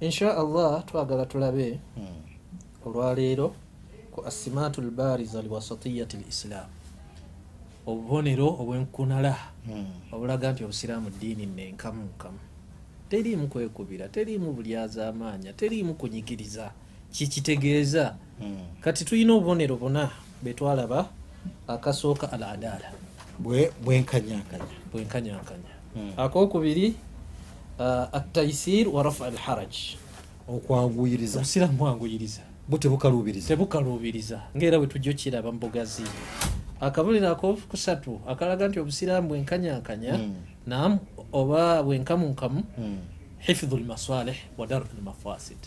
Insha 0.00 0.36
allah 0.36 0.84
twagala 0.86 1.24
tulabe 1.26 1.78
Mm, 1.96 2.20
olwaleero 2.86 3.54
ku 4.12 4.26
asimaatu 4.26 4.80
lbariza 4.82 5.42
liwasatiyati 5.42 6.16
lislam 6.16 6.66
obubonero 7.86 8.48
obwenkunala 8.60 9.36
mm, 9.66 9.86
obulaga 10.12 10.52
nti 10.52 10.64
obusiraamu 10.64 11.10
ddiini 11.10 11.46
nenkamu 11.46 12.02
nkamu. 12.04 12.38
Teriimu 13.08 13.48
kwekubira 13.48 14.08
teriimu 14.08 14.52
bulyaza 14.52 15.08
amaanya 15.08 15.52
teriimu 15.52 15.94
kunyigiriza 15.94 16.70
kikitegeeza 17.12 18.16
mm. 18.40 18.58
kati 18.80 19.04
tulina 19.04 19.34
obubonero 19.34 19.76
buna 19.76 20.10
betwalaba 20.42 21.08
akasooka 21.68 22.32
al 22.32 22.42
adaala 22.42 22.92
bwenkanyankanya 24.92 25.74
Mm. 25.96 26.12
akokubiri 26.16 26.94
uh, 27.78 27.84
ataisir 28.14 28.88
wa 28.88 29.02
rafu 29.02 29.24
al 29.24 29.36
haraj. 29.36 29.74
Okwanguyiriza 30.48 31.38
obusiraamu 31.38 31.72
bwanguyiriza 31.78 32.40
bo 32.68 32.78
tebukaluubiriza. 32.78 34.40
Ngaera 34.56 34.78
bwe 34.78 34.86
tujja 34.86 35.10
okiraba 35.10 35.52
mu 35.52 35.58
bugazi 35.58 36.02
akabuliro 36.80 37.28
akokusatu 37.30 38.20
akalaga 38.28 38.68
nti 38.68 38.80
obusiraamu 38.80 39.28
bwenkanyankanya 39.28 40.18
Mm. 40.18 40.34
nam 40.66 40.98
oba 41.32 41.82
bwenkamunkamu 41.82 42.62
Mm. 42.78 42.98
hifdhu 43.38 43.76
lmasalih 43.76 44.36
wa 44.58 44.66
daru 44.66 44.86
lmafasid 44.98 45.58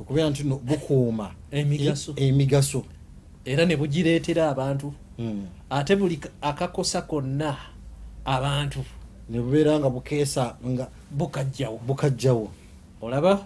okubeera 0.00 0.30
nti 0.30 0.42
bukuuma. 0.44 1.30
Emigaso. 1.50 2.12
e- 2.16 2.28
emigaso. 2.28 2.84
Era 3.44 3.64
ne 3.66 3.76
bugireetera 3.76 4.50
abantu. 4.50 4.92
Mm. 5.18 5.46
ate 5.70 5.96
buli 5.96 6.16
ka- 6.16 6.30
akakosa 6.42 7.02
konna 7.02 7.56
abantu. 8.24 8.84
Ne 9.30 9.40
bubeera 9.40 9.78
nga 9.78 9.90
bukeesa 9.90 10.56
nga 10.66 10.88
bukajjawo. 11.10 11.78
bukajjawo. 11.86 12.48
Olaba 13.00 13.44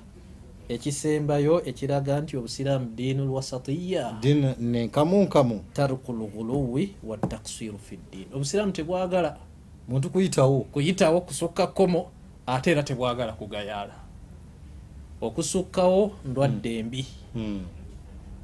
ekisembayo 0.75 1.65
ekiraga 1.65 2.21
nti 2.21 2.37
obusiraamu 2.37 2.87
diinu 2.97 3.25
lwasatiya. 3.27 4.17
Dini 4.21 4.55
nenkamunkamu 4.61 5.61
tarku 5.73 6.13
lghuluwi 6.13 6.95
wataksiru 7.05 7.79
fi 7.79 7.97
ddiin 7.97 8.27
obusiraamu 8.35 8.73
tebwagala. 8.73 9.37
Muntu 9.89 10.11
kuyitawo. 10.11 10.61
Kuyitawo 10.61 11.21
kusukka 11.21 11.67
komo 11.67 12.07
ate 12.47 12.71
era 12.71 12.83
tebwagala 12.83 13.33
kugayaala. 13.33 13.95
Okusukkawo 15.21 16.13
ndwadde 16.25 16.83
mbi 16.83 17.07
Mm. 17.35 17.65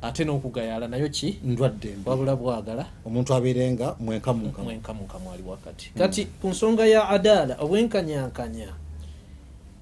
ate 0.02 0.24
n'okugayaala 0.24 0.88
nayo 0.88 1.08
ki? 1.08 1.38
Ndwadde 1.44 1.88
mbi 1.96 2.10
wabula 2.10 2.36
bwagala. 2.36 2.86
Omuntu 3.04 3.34
abeerenga 3.34 3.96
mwenkamunkamu. 4.00 4.64
Mwenkamunkamu 4.64 5.32
ali 5.32 5.42
wakati. 5.42 5.90
Kati 5.98 6.24
ku 6.24 6.48
nsonga 6.48 6.86
ya 6.86 7.08
adaala 7.08 7.56
obwenkanyankanya 7.60 8.68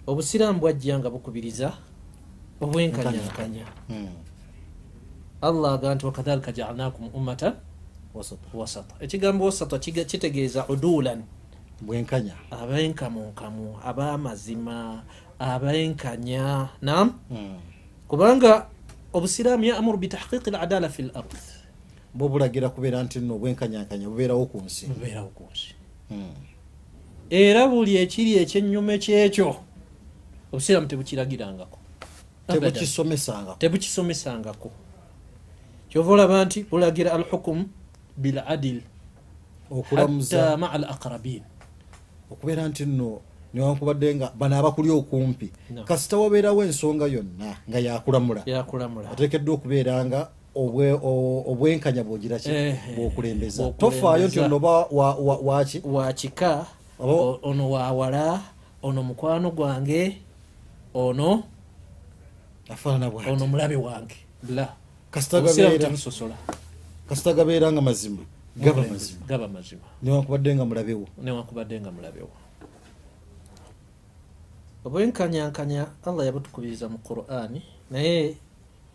obusiraamu 0.06 0.58
bwajja 0.60 0.98
nga 0.98 1.10
bukubiriza 1.10 1.72
obwenkanyankanya. 2.60 3.66
Mm. 3.88 4.08
allah 5.42 5.72
aga 5.74 5.94
nti 5.94 6.06
wakadhalika 6.06 6.52
jaalnakum 6.52 7.08
ummatan 7.14 7.52
wasata. 8.54 8.94
Ekigambo 9.00 9.44
wasata 9.44 9.78
kitegeeza 9.78 10.68
udulan 10.68 11.22
bwenkanya 11.80 12.34
abenkamunkamu 12.50 13.76
ab'amazima 13.84 15.02
abenkanya. 15.38 16.68
Nam 16.82 17.12
Mm. 17.30 17.58
kubanga 18.08 18.66
obusiraamu 19.12 19.64
yaamuru 19.64 19.98
bitahqiqi 19.98 20.50
ladala 20.50 20.88
fi 20.88 21.02
lard 21.02 21.32
bo 22.14 22.28
bulagira 22.28 22.68
kubeera 22.72 23.02
nti 23.02 23.20
nno 23.20 23.34
obwenkanyankanya 23.36 24.08
bubeerawo 24.08 24.46
ku 24.48 24.58
nsi. 24.64 24.86
Bubeerawo 24.88 25.28
ku 25.36 25.44
nsi. 25.52 25.74
Mm. 26.10 26.32
era 27.30 27.68
buli 27.68 27.96
ekiri 28.00 28.38
ekyenyume 28.40 28.98
kyekyo 28.98 29.56
obusiraamu 30.52 30.86
tebukiragirangako 30.88 31.78
tebukisomesangako. 33.58 34.70
Kyova 35.88 36.12
olaba 36.12 36.44
nti 36.44 36.62
bulagira 36.70 37.12
al 37.12 37.24
hukumu 37.30 37.64
bil 38.16 38.38
adil 38.46 38.80
hatta 40.30 40.56
maa 40.56 40.70
al 40.70 40.84
aqrabin. 40.84 41.42
Okubeera 42.30 42.68
nti 42.68 42.86
nno 42.86 43.20
newankubadde 43.54 44.14
nga 44.14 44.32
bano 44.38 44.56
abakuli 44.58 44.90
okumpi. 44.90 45.50
Kasita 45.84 46.16
wabeerawo 46.18 46.64
ensonga 46.64 47.06
yonna 47.06 47.56
nga 47.68 47.78
yakulamula 47.78 48.42
ateekeddwa 49.12 49.54
okubeera 49.54 50.04
nga 50.04 50.28
obwenkanya 50.54 52.04
bwogira 52.04 52.38
ki? 52.38 52.48
Bwokulembeza. 52.96 53.62
Tofaayo 53.78 54.28
nti 54.28 54.40
ono 54.40 54.56
oba 54.56 54.70
wa- 54.90 55.14
wa- 55.14 55.38
waki 55.42 55.80
wakika 55.84 56.66
ono 57.42 57.70
wawala 57.70 58.40
ono 58.82 59.02
mukwano 59.02 59.50
gwange. 59.50 60.18
Ono 60.94 61.42
afaanana 62.68 63.10
bwati. 63.10 63.30
Ono 63.30 63.46
mulabe 63.46 63.76
wange. 63.76 64.16
La 64.50 64.74
kasita 65.10 65.40
gabeera. 67.34 67.72
nga 67.72 67.80
mazima. 67.80 68.22
Gaba 68.56 68.82
mazima. 68.82 69.20
gaba 69.26 69.48
mazima. 69.48 69.82
Newankubadde 70.02 70.54
nga 70.54 70.64
mulabewo 70.64 71.06
newankubadde 71.22 71.80
nga 71.80 71.90
mulabewo 71.92 72.30
obwenkanyankanya 74.84 75.86
allah 76.06 76.26
yabutukubiriza 76.26 76.88
mu 76.88 76.98
qur'ani 76.98 77.62
naye 77.90 78.36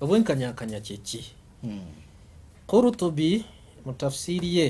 obwenkanyankanya 0.01 0.79
kyeki 0.79 1.35
Hmm. 1.61 1.93
kurutubi 2.65 3.45
mu 3.85 3.93
tafsiri 3.93 4.49
ye 4.57 4.67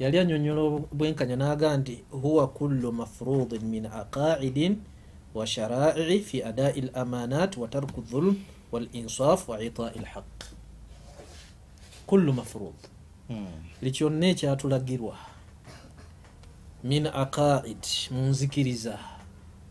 yali 0.00 0.16
anyonyola 0.18 0.62
obwenkanya 0.88 1.36
n'aga 1.36 1.76
nti 1.76 2.00
huwa 2.10 2.48
kullu 2.48 2.92
mafrudin 2.92 3.60
min 3.68 3.84
aqaidin 3.86 4.80
lamanat 6.94 7.56
wa 7.56 7.68
tarku 7.68 8.00
dhulm 8.00 8.36
walinsaf 8.72 9.48
wa 9.48 9.62
itai 9.62 9.98
lhaq 9.98 10.44
kullu 12.06 12.32
mafrud. 12.32 12.74
Hmm. 13.28 13.46
buli 13.80 13.90
kyonna 13.90 14.26
ekyatulagirwa 14.26 15.16
min 16.84 17.06
aqaid 17.06 17.86
munzikiriza 18.10 18.98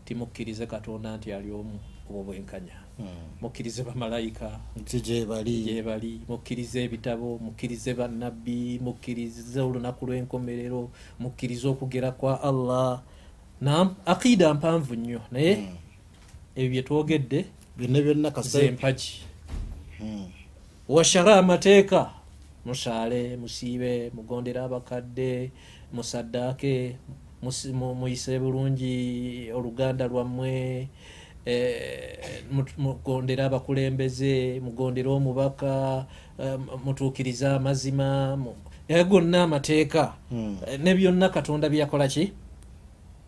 timukkirize 0.04 0.66
katonda 0.66 1.16
nti 1.16 1.32
ali 1.32 1.50
omu 1.52 1.78
obwo 2.08 2.22
bwenkanya. 2.24 2.80
Hmm. 2.96 3.08
mukkirize 3.40 3.82
bamalayika 3.82 4.60
gyebali 5.64 6.20
mukkirize 6.28 6.84
ebitabo. 6.84 7.38
Mukkirize 7.38 7.94
bannabbi. 7.94 8.80
Mukkirize 8.82 9.60
olunaku 9.60 10.06
lw'enkomerero. 10.06 10.90
Mukkirize 11.18 11.68
okugera 11.68 12.12
kwa 12.12 12.42
allah 12.42 13.02
nam 13.60 13.94
aqiida 14.06 14.54
mpanvu 14.54 14.94
nnyo 14.94 15.20
naye 15.32 15.54
Hmm. 15.54 15.76
ebyo 16.56 16.70
byetwogedde 16.70 17.44
byonna 17.76 18.00
byonna 18.02 18.30
zempagi 18.42 19.20
Hmm. 19.98 20.26
washara 20.88 21.36
amateeka 21.36 22.10
musaale 22.64 23.36
musiibe 23.36 24.10
mugondere 24.14 24.60
abakadde 24.60 25.50
musaddaake 25.92 26.96
muyise 28.00 28.38
bulungi 28.38 29.50
oluganda 29.54 30.06
lwammwe 30.08 30.88
eh, 31.46 32.18
mugondere 32.78 33.42
abakulembeze 33.42 34.60
mugondere 34.64 35.08
omubaka 35.08 36.06
eh, 36.38 36.58
mutuukirize 36.84 37.46
amazima 37.48 38.38
era 38.88 39.04
gonna 39.04 39.42
amateeka 39.42 40.14
Hmm. 40.30 40.56
Eh, 40.66 40.80
ne 40.80 40.94
byonna 40.94 41.28
katonda 41.28 41.68
byeyakola 41.68 42.08
ki 42.08 42.32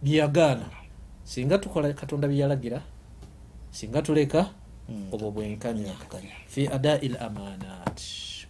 byeyagaana 0.02 0.66
singa 1.24 1.58
tukola 1.58 1.92
katonda 1.92 2.28
byeyalagira 2.28 2.82
singa 3.70 4.02
tuleka 4.02 4.50
Hmm. 4.88 5.14
obwo 5.14 5.30
bwenkanya 5.30 5.94
Kanya. 6.10 6.34
fi 6.50 6.66
adai 6.68 7.06
l 7.06 7.16
amanat. 7.20 8.02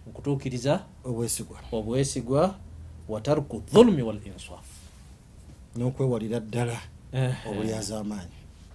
Mukutuukiriza 0.06 0.80
obwesigwa. 1.04 1.60
obwesigwa 1.72 2.56
watarku 3.08 3.62
dhulumi 3.72 4.02
wal 4.02 4.16
insaf. 4.26 4.64
N'okwewalira 5.76 6.40
ddala 6.40 6.80
obulyaza 7.46 8.00
amaanyi. 8.00 8.32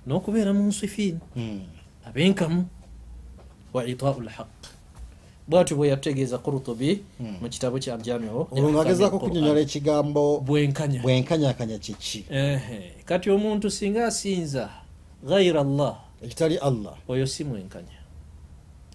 N'okubeera 0.08 0.54
mu 0.54 0.70
nsifin 0.70 1.18
Hmm. 1.34 1.66
abenkamu. 2.06 2.66
Wa 3.74 3.82
itau 3.86 4.22
lhaq 4.22 4.48
bwatyo 5.48 5.78
bwe 5.78 5.88
yategeeza 5.88 6.38
kurtubi 6.38 7.04
Hmm. 7.18 7.38
mu 7.42 7.50
kitabo 7.50 7.80
kya 7.80 7.98
jamiu 7.98 8.48
olwo 8.52 8.70
ng'agezaako 8.72 9.20
kunyonyola 9.20 9.60
ekigambo 9.60 10.40
bwenkanya. 10.40 11.02
bwenkanyakanya 11.02 11.78
kiki 11.80 12.26
kati 13.06 13.30
omuntu 13.32 13.72
singa 13.72 14.08
asinza 14.08 14.70
ghaira 15.24 15.64
llah 15.64 15.96
ekitali 16.22 16.58
allah. 16.58 16.96
oyo 17.08 17.28
si 17.28 17.44
mwenkanya. 17.44 17.98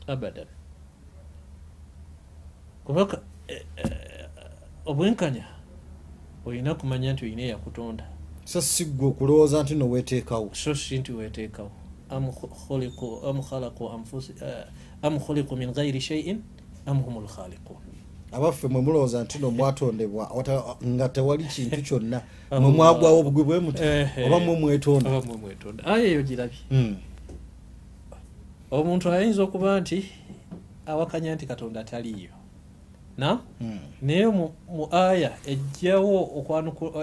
Abadan. 0.06 0.46
Kubaka 2.84 3.20
eh, 3.48 3.62
eh, 3.76 4.26
obwenkanya 4.86 5.44
olina 6.46 6.74
kumanya 6.74 7.12
nti 7.12 7.24
olina 7.24 7.42
eyakutonda 7.42 8.04
so 8.44 8.60
si 8.60 8.84
ggwe 8.84 9.08
okulowooza 9.08 9.62
nti 9.62 9.74
noweeteekawo 9.74 10.50
so 10.54 10.74
si 10.74 10.98
nti 10.98 11.12
weteekawo 11.12 11.70
am 12.12 12.24
khuliqu- 12.68 13.28
am 13.28 13.42
khalaqu 13.42 13.84
anfusi- 13.88 14.36
eh, 14.44 14.64
am 15.02 15.18
khuliqu 15.18 15.56
min 15.56 15.72
ghairi 15.72 16.00
shaiin 16.00 16.38
am 16.86 16.98
hum 17.02 17.24
lkhaliqun 17.24 17.76
abaffe 18.32 18.68
mwe 18.68 18.80
mulowooza 18.82 19.24
nti 19.24 19.38
no 19.38 19.50
mwatondebwa 19.50 20.24
nga 20.86 21.08
tewali 21.08 21.44
kintu 21.44 21.82
kyonna 21.86 22.20
mwe 22.50 22.70
mwagwawo 22.70 23.18
obugwi 23.20 23.44
bwe 23.44 23.58
muti 23.60 23.82
oba 24.26 24.40
mwe 24.40 24.56
mwetonda 25.36 25.84
aya 25.84 26.04
eyo 26.04 26.22
girabye 26.22 26.58
Hmm. 26.68 26.96
omuntu 28.70 29.10
ayinza 29.12 29.42
okuba 29.42 29.80
nti 29.80 29.98
awakanya 30.86 31.34
nti 31.34 31.46
katonda 31.46 31.84
taliiyo. 31.84 32.30
Na? 33.18 33.38
Hmm. 33.58 33.78
naye 34.02 34.26
mu, 34.26 34.50
aya 34.90 35.30
ejjawo 35.46 36.44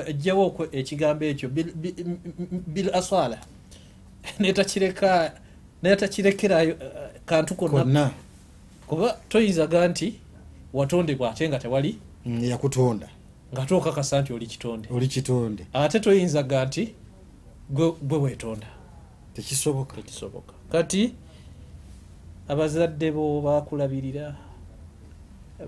ejjawo 0.07 0.67
ekigambo 0.71 1.25
ekyo 1.25 1.49
bil- 1.49 2.93
aswala 2.93 3.37
netakirekerayo 5.83 6.69
eh, 6.69 7.21
kantu 7.25 7.55
konna. 7.55 8.11
Kuba 8.87 9.17
toyinzaga 9.29 9.87
nti 9.87 10.19
watondebwa 10.73 11.31
ate 11.31 11.49
nga 11.49 11.59
tewali 11.59 11.97
hmm, 12.23 12.43
yakutonda. 12.43 13.09
nga 13.53 13.65
tokakasa 13.65 14.21
nti 14.21 14.33
oli 14.33 14.47
kitonde. 14.47 14.89
Oli 14.91 15.07
kitonde. 15.07 15.65
Ate 15.73 15.99
toyinzaga 15.99 16.65
nti 16.65 16.93
gwe 17.69 18.17
weetonda. 18.17 18.67
Tekisoboka. 19.33 19.95
Tekisoboka. 19.95 20.53
Kati 20.71 21.13
abazadde 22.47 23.11
bo 23.11 23.41
bakulabirira 23.41 24.35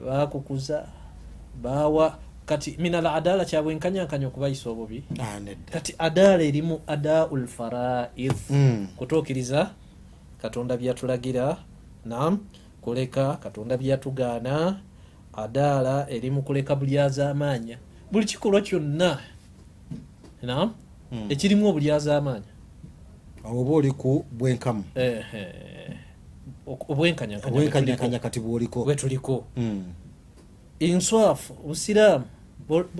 bakukuza 0.06 0.88
bawa 1.62 2.18
kati 2.52 2.76
minal 2.80 3.08
adala 3.08 3.46
kyabwenkanyankanya 3.48 4.28
okubayisa 4.28 4.70
obubi. 4.70 5.04
Ah, 5.20 5.40
kati 5.72 5.96
adaala 5.98 6.44
erimu 6.44 6.82
adau 6.88 7.38
lfaraid 7.38 8.34
Hmm. 8.48 8.88
kutuukiriza 9.00 9.72
katonda 10.42 10.78
byatulagira 10.78 11.58
nam 12.06 12.40
kuleka 12.82 13.36
katonda 13.40 13.78
byatugaana 13.78 14.82
adaala 15.34 16.10
erimu 16.10 16.42
kuleka 16.44 16.76
bulyazaamaanya 16.76 17.78
buli 18.12 18.26
kikolwa 18.26 18.62
kyonna 18.62 19.20
nam 20.44 20.74
Hmm. 21.10 21.32
ekirimu 21.32 21.68
obulyazaamaanya 21.72 22.52
awo 23.48 23.62
oba 23.62 23.72
oli 23.74 23.92
ku 23.92 24.26
bwenkamu. 24.32 24.84
Obwenkanyankanya 26.68 27.52
obwenkanyakanya 27.56 28.20
kati 28.20 28.40
bwoliko. 28.40 28.84
Bwetuliko 28.86 29.44
Hmm. 29.56 29.84
inswafu 30.80 31.54
busiraamu 31.54 32.26
bu- 32.26 32.30
bu- 32.30 32.41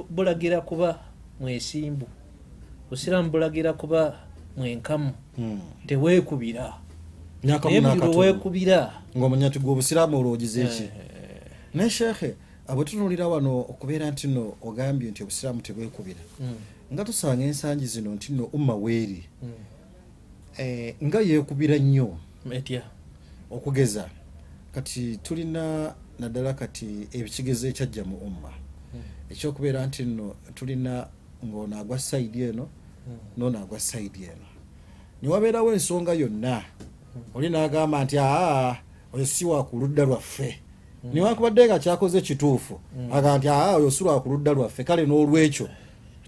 bulagira 0.10 0.62
kuba 0.62 1.00
mwesimbu. 1.40 2.08
Busiraamu 2.90 3.30
bulagira 3.30 3.74
kuba 3.74 4.20
mwenkamu. 4.58 5.12
Hmm. 5.36 5.62
teweekubira 5.88 6.74
naye 7.44 7.60
buli 7.60 7.96
lweweekubira 7.96 8.94
ng'omanya 9.18 9.50
nti 9.50 9.60
gwe 9.60 9.72
obusiraamu 9.72 10.18
olwogiza 10.20 10.62
eki 10.62 10.84
Eh, 10.84 10.92
naye 11.74 11.90
sheekhe 11.90 12.36
abwe 12.68 12.86
tunuulira 12.86 13.28
wano 13.28 13.60
okubeera 13.60 14.12
nti 14.12 14.28
no 14.28 14.54
ogambye 14.62 15.12
nti 15.12 15.24
obusiraamu 15.24 15.62
tebwekubira. 15.62 16.20
Mm, 16.40 16.56
nga 16.94 17.06
tusanga 17.06 17.44
ensangi 17.44 17.86
zino 17.86 18.14
nti 18.14 18.34
no 18.34 18.44
umma 18.54 18.76
weeri. 18.76 19.24
Mm. 19.44 19.52
eh, 20.58 20.96
nga 21.04 21.20
yeekubira 21.22 21.78
nnyo. 21.78 22.18
Okugeza. 23.52 24.10
Kati 24.74 25.18
tulina 25.18 25.94
naddala 26.20 26.54
kati 26.54 27.08
ekigezo 27.12 27.68
ekyajja 27.68 28.04
mu 28.04 28.18
umma. 28.18 28.50
Mm. 28.50 28.61
Ekyokubeera 29.32 29.86
nti 29.88 30.04
nno 30.06 30.36
tulina 30.56 31.08
ng'ono 31.46 31.78
agwa 31.80 32.00
sayidi 32.00 32.42
eno 32.44 32.68
Mm. 33.08 33.18
noono 33.38 33.60
agwa 33.60 33.80
sayidi 33.80 34.24
eno. 34.24 34.46
Newabeerawo 35.22 35.74
ensonga 35.74 36.14
yonna 36.14 36.64
oli 37.34 37.50
n'agamba 37.50 38.04
nti 38.06 38.18
aa 38.20 38.76
oyo 39.14 39.26
si 39.26 39.46
wa 39.46 39.64
ku 39.64 39.78
ludda 39.80 40.06
lwaffe. 40.06 40.60
Newankubadde 41.14 41.66
nga 41.66 41.80
kyakoze 41.80 42.22
kituufu 42.22 42.80
agamba 43.12 43.38
nti 43.38 43.48
aa 43.50 43.76
oyo 43.78 43.92
si 43.92 44.04
lwa 44.04 44.22
ku 44.22 44.30
ludda 44.30 44.54
lwaffe. 44.54 44.84
Kale 44.84 45.06
n'olwekyo 45.06 45.68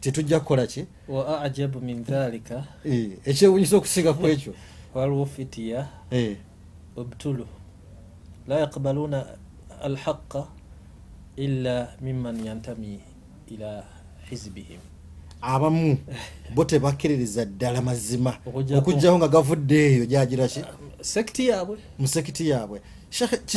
tetujja 0.02 0.39
kukola 0.39 0.68
ki? 0.68 0.86
Wa 1.08 1.42
ajabu 1.42 1.80
min 1.82 2.04
dhalika. 2.04 2.63
Ekyewunyisa 3.26 3.78
okusinga 3.78 4.13
ku 4.13 4.28
ekyo. 4.28 4.54
Waliwo 4.96 5.26
fitiya 5.26 5.88
Eh, 6.12 6.38
ubtulu. 6.98 7.46
La 8.48 8.60
yaqbaluna 8.60 9.26
alhaqa 9.82 10.48
illa 11.38 11.88
miman 12.02 12.46
yantami 12.46 13.00
ila 13.48 13.84
hizbihim 14.30 14.80
abamu 15.41 15.98
bo 16.56 16.63
tebakkiririza 16.65 17.46
ddala 17.46 17.82
mazima 17.82 18.38
okugjaho 18.78 19.17
nga 19.17 19.28
gavudde 19.28 19.76
eyo 19.76 20.06
gyagira 20.06 20.48
ki? 20.48 20.62
Sekiti 21.02 21.48
yaabwe. 21.48 21.78
Mu 22.00 22.08
sekiti 22.08 22.50
yaabwe. 22.50 22.80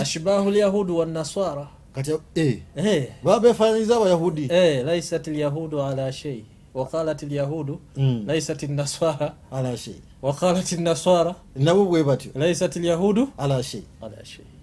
Ashbahu 0.02 0.50
lyahudu 0.50 0.98
wannaswara 0.98 1.68
kati 1.94 2.10
eh, 2.34 2.58
Eh, 2.76 3.08
baba 3.24 3.40
befaaniriza 3.40 3.96
abayahudi? 3.96 4.48
Eh, 4.50 4.84
laisat 4.84 5.26
lyahudu 5.26 5.82
ala 5.82 6.12
shei 6.12 6.44
waqalat 6.76 7.22
lyahudu 7.22 7.80
Mm. 7.96 8.24
laisat 8.28 8.62
naswara 8.68 9.34
ala 9.52 9.76
shei 9.76 10.00
waqalat 10.22 10.72
naswara 10.78 11.34
nabo 11.56 11.84
bwe 11.90 12.04
batyo 12.04 12.30
laisat 12.34 12.76
lyahudu 12.76 13.28
ala 13.38 13.62
shei 13.62 13.82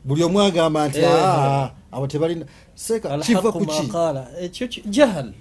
buli 0.05 0.23
omu 0.23 0.41
agamba 0.41 0.87
nti 0.87 0.99
Eh. 0.99 1.09
"Ah, 1.09 1.71
abo 1.91 2.07
tebalina 2.07 2.45
seeka 2.75 3.09
kiva 3.19 3.39
alhaqu 3.39 3.59
ku 3.59 3.65
ma 3.65 3.73
ki 3.81 3.87
qala 3.87 4.21
ekyo 4.41 4.67
jahal 4.95 5.33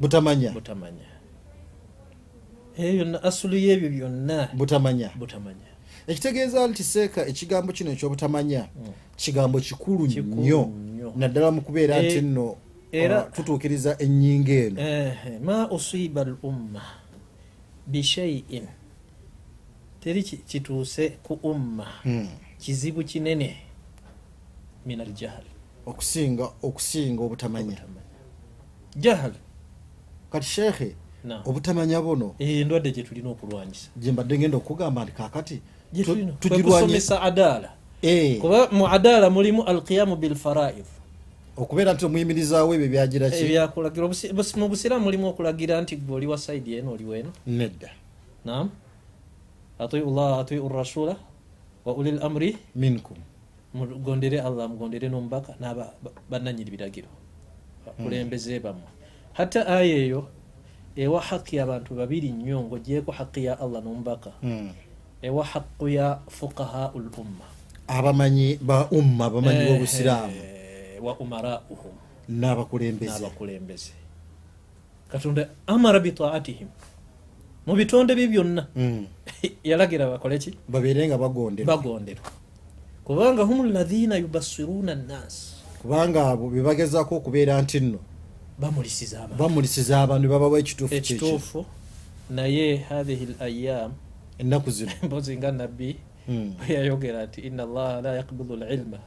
butamanya 0.00 0.50
butamanya 0.52 1.06
eyo 2.78 2.92
yonna 2.98 3.22
asulu 3.22 3.56
y'ebyo 3.56 3.88
byonna 3.90 4.48
butamanya 4.54 5.10
butamanya 5.18 5.68
ekitegeeza 6.06 6.66
nti 6.68 6.82
seeka 6.84 7.26
ekigambo 7.26 7.72
kino 7.72 7.90
ekyobutamanya 7.92 8.68
kigambo 9.16 9.60
kikulu 9.60 10.06
nnyo 10.06 10.62
naddala 11.16 11.50
mu 11.50 11.60
kubeera 11.62 12.02
nti 12.02 12.20
nno 12.20 12.56
era- 12.92 13.22
tutuukiriza 13.22 13.96
ennyingo 13.98 14.52
eno. 14.52 14.80
Ma 15.44 15.70
usiba 15.70 16.20
al 16.20 16.36
umma 16.42 16.82
bishaiin 17.86 18.66
teri 20.00 20.22
ki- 20.22 20.36
kituuse 20.36 21.10
ku 21.22 21.38
umma. 21.42 21.86
Hmm. 22.02 22.28
kizibu 22.58 23.04
kinene 23.04 23.56
min 24.86 25.00
aljahal 25.00 25.44
okusinga 25.86 26.48
okusinga 26.62 27.22
obutamanya. 27.22 27.78
Jahal 28.96 29.32
kati 30.32 30.46
sheekhe 30.46 30.94
obutamanya 31.44 32.00
buno 32.02 32.34
endwadde 32.38 32.90
gye 32.92 33.02
tulina 33.02 33.30
okulwanyisa. 33.30 33.88
gye 33.96 34.12
mbadde 34.12 34.38
ngenda 34.38 34.56
okugamba 34.56 35.04
nti 35.04 35.12
kaakati 35.12 35.62
Gye 35.92 36.04
tu- 36.04 36.10
tulina. 36.12 36.32
tugirwanye 36.32 36.62
Kwekusomesa 36.62 37.22
adaala. 37.22 37.70
Eh, 38.02 38.38
kuba 38.40 38.68
mu 38.72 38.86
adaala 38.88 39.30
mulimu 39.30 39.62
alqiyamu 39.64 40.16
bilfaraid 40.16 40.84
okubeera 41.60 41.92
nti 41.94 42.04
omuyimirizaawo 42.08 42.72
ebyo 42.74 42.88
byagira 42.88 43.26
ki 43.30 43.44
ebyakulagira 43.44 44.06
busi- 44.08 44.32
mu 44.58 44.66
busiraamu 44.72 45.04
mulimu 45.04 45.26
okulagira 45.32 45.76
nti 45.82 45.96
gwe 46.00 46.14
oli 46.16 46.26
wa 46.26 46.38
saidi 46.38 46.80
eno 46.80 46.92
oli 46.96 47.04
weeno 47.04 47.30
nedda. 47.46 47.90
Nam 48.44 48.70
atiu 49.78 50.08
llah 50.10 50.40
atiu 50.40 50.68
rasula 50.68 51.16
wa 51.84 51.92
uli 51.94 52.10
lamri 52.16 52.56
minkum. 52.74 53.16
mugondere 53.74 54.40
allah 54.42 54.66
mugondere 54.68 55.06
n'omubaka 55.08 55.54
n'aba 55.60 55.94
ba- 56.02 56.10
bannanyini 56.30 56.70
biragiro. 56.70 57.08
Bakulembeze 57.86 58.58
bammwe. 58.60 58.88
Hatta 59.32 59.62
aya 59.66 59.96
eyo 60.10 60.26
ewa 60.96 61.20
haqi 61.22 61.60
abantu 61.62 61.94
babiri 61.94 62.32
nnyo 62.34 62.66
ng'ogyeko 62.66 63.12
haqi 63.12 63.44
ya 63.46 63.54
allah 63.60 63.78
n'omubaka. 63.84 64.30
Hmm. 64.42 64.72
ewa 65.22 65.44
haqu 65.44 65.88
ya 65.88 66.18
fuqahau 66.28 66.96
lumma 66.98 67.44
abamanyi 67.86 68.56
ba 68.60 68.88
umma 68.90 69.28
abamanyi 69.28 69.64
b'obusiraamu 69.68 70.40
Eh, 71.00 71.04
wa 71.06 71.16
umarauhum 71.18 71.92
n'abakulembeze. 72.28 73.92
Katonda 75.08 75.48
amara 75.66 76.00
bitaatihim 76.00 76.68
mu 77.66 77.74
bitonde 77.74 78.14
bye 78.14 78.28
byonna. 78.28 78.66
Hmm. 78.74 79.06
yalagira 79.64 80.10
bakoleki 80.10 80.54
babeere 80.68 81.08
nga 81.08 81.18
bagonderwa. 81.18 82.30
Kubanga 83.04 83.42
hum 83.42 83.72
ladhina 83.72 84.16
yubasiruuna 84.16 84.94
nnaasi 84.94 85.54
kubanga 85.82 86.28
abo 86.30 86.50
be 86.50 86.62
bagezaako 86.62 87.16
okubeera 87.16 87.62
nti 87.62 87.80
nno 87.80 87.98
bamulisiza 88.58 90.02
abantu. 90.02 90.28
babawa 90.28 90.58
ekituufu 90.58 91.64
naye 92.30 92.76
hathihi 92.76 93.24
l 93.24 93.34
ayam 93.40 93.92
ennaku 94.38 94.70
zino. 94.70 94.92
mpozi 95.02 95.36
nga 95.36 95.52
nabbi 95.52 95.96
Hmm. 96.26 96.54
yayogera 96.68 97.26
nti 97.26 97.40
ina 97.40 97.62
allaha 97.62 98.00
la 98.00 98.14
yakbidu 98.16 98.56
lilma 98.56 98.98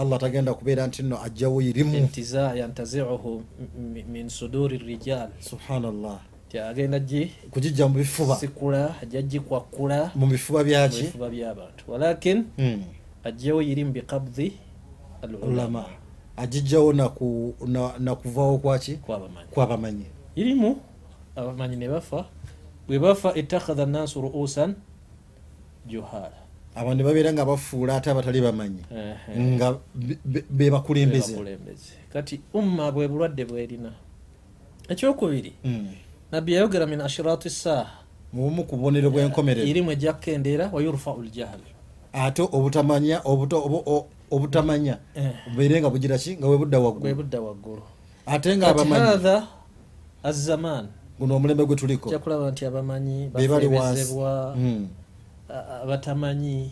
allah 0.00 0.18
tagenda 0.18 0.54
kubeera 0.54 0.86
nti 0.86 1.02
nno 1.02 1.16
ajjawo 1.22 1.62
irimu 1.62 2.08
yantaziuhu 2.56 3.42
min 4.12 4.28
suduri 4.28 4.78
rijal. 4.78 5.28
Subhanallah. 5.40 6.20
Agenda 6.68 6.98
gi 6.98 7.30
kugijja 7.50 7.86
mu 7.88 7.94
bifuba. 7.94 8.36
Sikula 8.36 8.94
ajja 9.02 9.22
gikwakula 9.22 10.10
mu 10.14 10.26
bifuba 10.26 10.64
byaki 10.64 10.96
mubifuba 10.96 11.28
by'abantu 11.30 11.82
walakin 11.88 12.44
Hmm. 12.56 12.82
ajjawo 13.24 13.62
yirimu 13.62 13.92
biqabdi 13.92 14.52
ulama. 15.42 15.84
Agijjawo 16.36 16.92
naku- 16.92 17.54
na- 17.66 17.94
nakuvaawo 17.98 18.58
kwaki 18.58 18.96
kwabamanyi 18.96 19.48
kwabamanyi 19.50 20.06
irimu? 20.36 20.76
Abamanyi 21.36 21.76
ne 21.76 21.88
bafa. 21.88 22.24
Bwe 22.88 22.98
bafa 22.98 23.34
ittakhadha 23.34 23.86
nnaasu 23.86 24.20
ruusan 24.20 24.74
juhala 25.86 26.39
abantu 26.74 27.02
ne 27.02 27.04
babeera 27.04 27.32
nga 27.32 27.44
bafuula 27.44 27.96
ate 27.96 28.10
abatali 28.10 28.40
bamanyi 28.40 28.82
nga 29.36 29.76
be- 29.94 30.18
be- 30.24 30.44
be 30.50 30.70
bakulembeze. 30.70 31.32
Bebakulembeze. 31.32 31.92
kati 32.12 32.40
umma 32.54 32.92
bwe 32.92 33.08
bulwadde 33.08 33.44
bwerina. 33.44 33.92
Ekyokubiri 34.88 35.52
Hmm. 35.62 35.86
nabbi 36.32 36.52
yayogera 36.52 36.86
min 36.86 37.00
ashirati 37.00 37.50
saaha 37.50 38.02
mu 38.32 38.42
bumu 38.46 38.62
ku 38.64 38.76
bubonero 38.76 39.10
bw'enkomerero 39.10 39.66
irimu 39.66 39.90
ejja 39.92 40.12
kukendeera 40.14 40.70
wa 40.72 40.82
yurfau 40.82 41.22
ljahal 41.22 41.60
ate 42.12 42.42
obutamanya 42.42 43.22
obutamanya 44.30 44.98
Eh. 45.14 45.30
bubeere 45.50 45.80
nga 45.80 45.90
bugira 45.90 46.18
ki? 46.18 46.36
Nga 46.38 46.46
bwe 46.46 46.58
budda 46.58 46.78
bwe 46.78 47.38
waggulu. 47.38 47.82
Ate 48.26 48.54
nga 48.56 48.66
kati 48.70 48.80
abamanyi. 48.80 49.06
hatha 49.06 49.36
azaman 50.22 50.86
guno 51.18 51.36
omulembe 51.36 51.64
gwe 51.66 51.76
tuliko. 51.76 52.08
Ojja 52.08 52.18
kulaba 52.18 52.50
nti 52.50 52.64
abamanyi 52.66 53.28
bafebezebwa 53.34 54.54
abatamanyi 55.82 56.70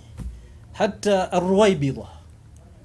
hatta 0.73 1.33
arwaibida 1.33 2.07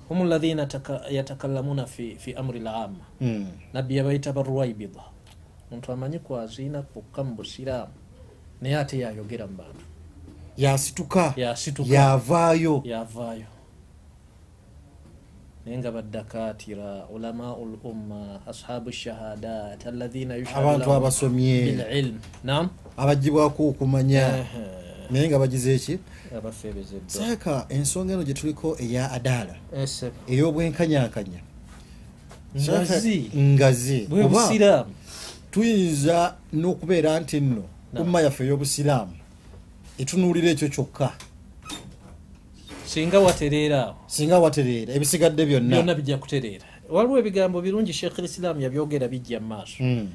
hum 0.10 0.28
ladhina 0.30 0.66
taka- 0.66 1.06
yatakalamuna 1.12 1.86
fi, 1.86 2.16
fi 2.20 2.34
amri 2.34 2.60
lama 2.60 3.06
Hmm. 3.20 3.48
nabbi 3.74 3.98
yabayita 3.98 4.34
barwaibida 4.34 5.02
omuntu 5.72 5.92
amanyi 5.92 6.20
kwaziina 6.20 6.82
kwokka 6.82 7.24
mu 7.24 7.36
busiraamu 7.36 7.94
naye 8.62 8.76
ate 8.78 9.00
yayogera 9.00 9.48
mu 9.48 9.58
bantu 9.58 9.86
yasituka. 10.58 11.34
Yavaayo 11.94 12.82
yavaayo 12.86 13.46
naye 15.66 15.78
nga 15.78 15.92
baddakatira 15.92 17.08
ulamau 17.14 17.66
lumma 17.66 18.40
ashabu 18.48 18.92
shahadat 18.92 19.86
alladhina 19.88 20.36
abantu 20.56 20.92
abasomye. 20.94 21.62
bililm. 21.66 22.20
Nam 22.44 22.70
abagibwako 22.98 23.70
okumanya 23.70 24.46
naye 25.12 25.28
nga 25.30 25.39
bagize 25.39 25.76
eki 25.76 26.00
abafebezeddwa 26.38 27.10
saaka 27.10 27.66
ensonga 27.70 28.13
eno 28.13 28.24
gye 28.24 28.34
tuliko 28.34 28.78
eya 28.80 29.12
adaala 29.12 29.56
ey'obwenkanyankanya 30.30 31.42
ngazi. 33.38 34.08
Busiraamu 34.08 34.94
tuyinza 35.52 36.36
n'okubeera 36.54 37.20
nti 37.20 37.39
nno 37.42 37.63
umma 38.02 38.22
yaffe 38.22 38.44
ey'obusiraamu 38.46 39.13
etunuulira 39.98 40.50
ekyo 40.54 40.70
kyokka. 40.70 41.10
Singa 42.86 43.20
watereera 43.20 43.80
awo. 43.86 43.96
Singa 44.08 44.39
watereera 44.39 44.94
ebisigadde 44.94 45.46
byonna. 45.46 45.70
Byonna 45.76 45.96
bijja 45.96 46.18
kutereera. 46.18 46.66
Waliwo 46.89 47.18
ebigambo 47.20 47.62
birungi 47.62 47.94
sheekh 47.94 48.18
lisiraamu 48.20 48.62
yabyogera 48.62 49.08
bijja 49.08 49.39
mu 49.39 49.48
maaso. 49.48 49.84
Mm, 49.84 50.08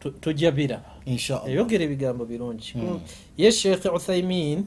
Tu- 0.00 0.10
tujja 0.20 0.50
biraba 0.50 0.90
inshallah. 1.12 1.48
Yayogera 1.48 1.84
ebigambo 1.84 2.24
birungi. 2.24 2.72
Mm. 2.76 3.00
ye 3.36 3.52
sheekh 3.52 3.84
uthaimin 3.94 4.64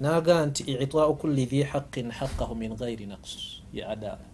naga 0.00 0.46
nti 0.46 0.62
itaau 0.62 1.14
kulli 1.16 1.44
dhi 1.46 1.62
haqin 1.62 2.10
haqahu 2.10 2.54
min 2.54 2.76
gairi 2.76 3.06
naqs. 3.06 3.62
Ya 3.72 3.88
adaala 3.88 4.32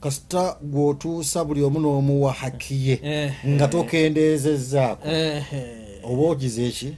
kasita 0.00 0.56
gw'otuusa 0.62 1.44
buli 1.44 1.62
omu 1.62 1.80
n'omuwa 1.80 2.32
haki 2.32 2.88
ye 2.88 3.00
Eh, 3.02 3.32
nga 3.46 3.64
eh, 3.64 3.70
tokendeezezzaako 3.70 5.08
eh, 5.08 5.44
eh. 5.52 6.04
oba 6.04 6.22
ogize 6.22 6.66
eki 6.68 6.96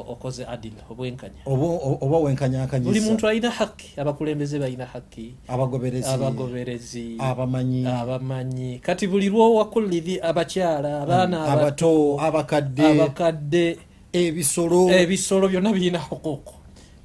okoze 0.00 0.46
adil 0.46 0.72
obwenkanya. 0.90 1.42
Oba 1.46 1.66
oba 2.00 2.18
buli 2.80 3.00
muntu 3.00 3.28
alina 3.28 3.50
haki 3.50 3.94
abakulembeze 3.96 4.58
balina 4.58 4.84
haki. 4.86 5.34
Abagoberezi 5.48 7.16
abamanyi. 7.18 7.86
abamanyi. 7.86 8.78
Kati 8.78 9.06
buli 9.06 9.28
lwowakulidhi 9.28 10.20
abakyala 10.20 11.02
abaana 11.02 11.44
abato 11.52 12.16
abakadde 12.20 12.86
abakadde 12.86 13.78
ebisolo. 14.12 14.90
ebisolo 14.90 15.48
byonna 15.48 15.72
birina 15.72 15.98
huquuqu 15.98 16.54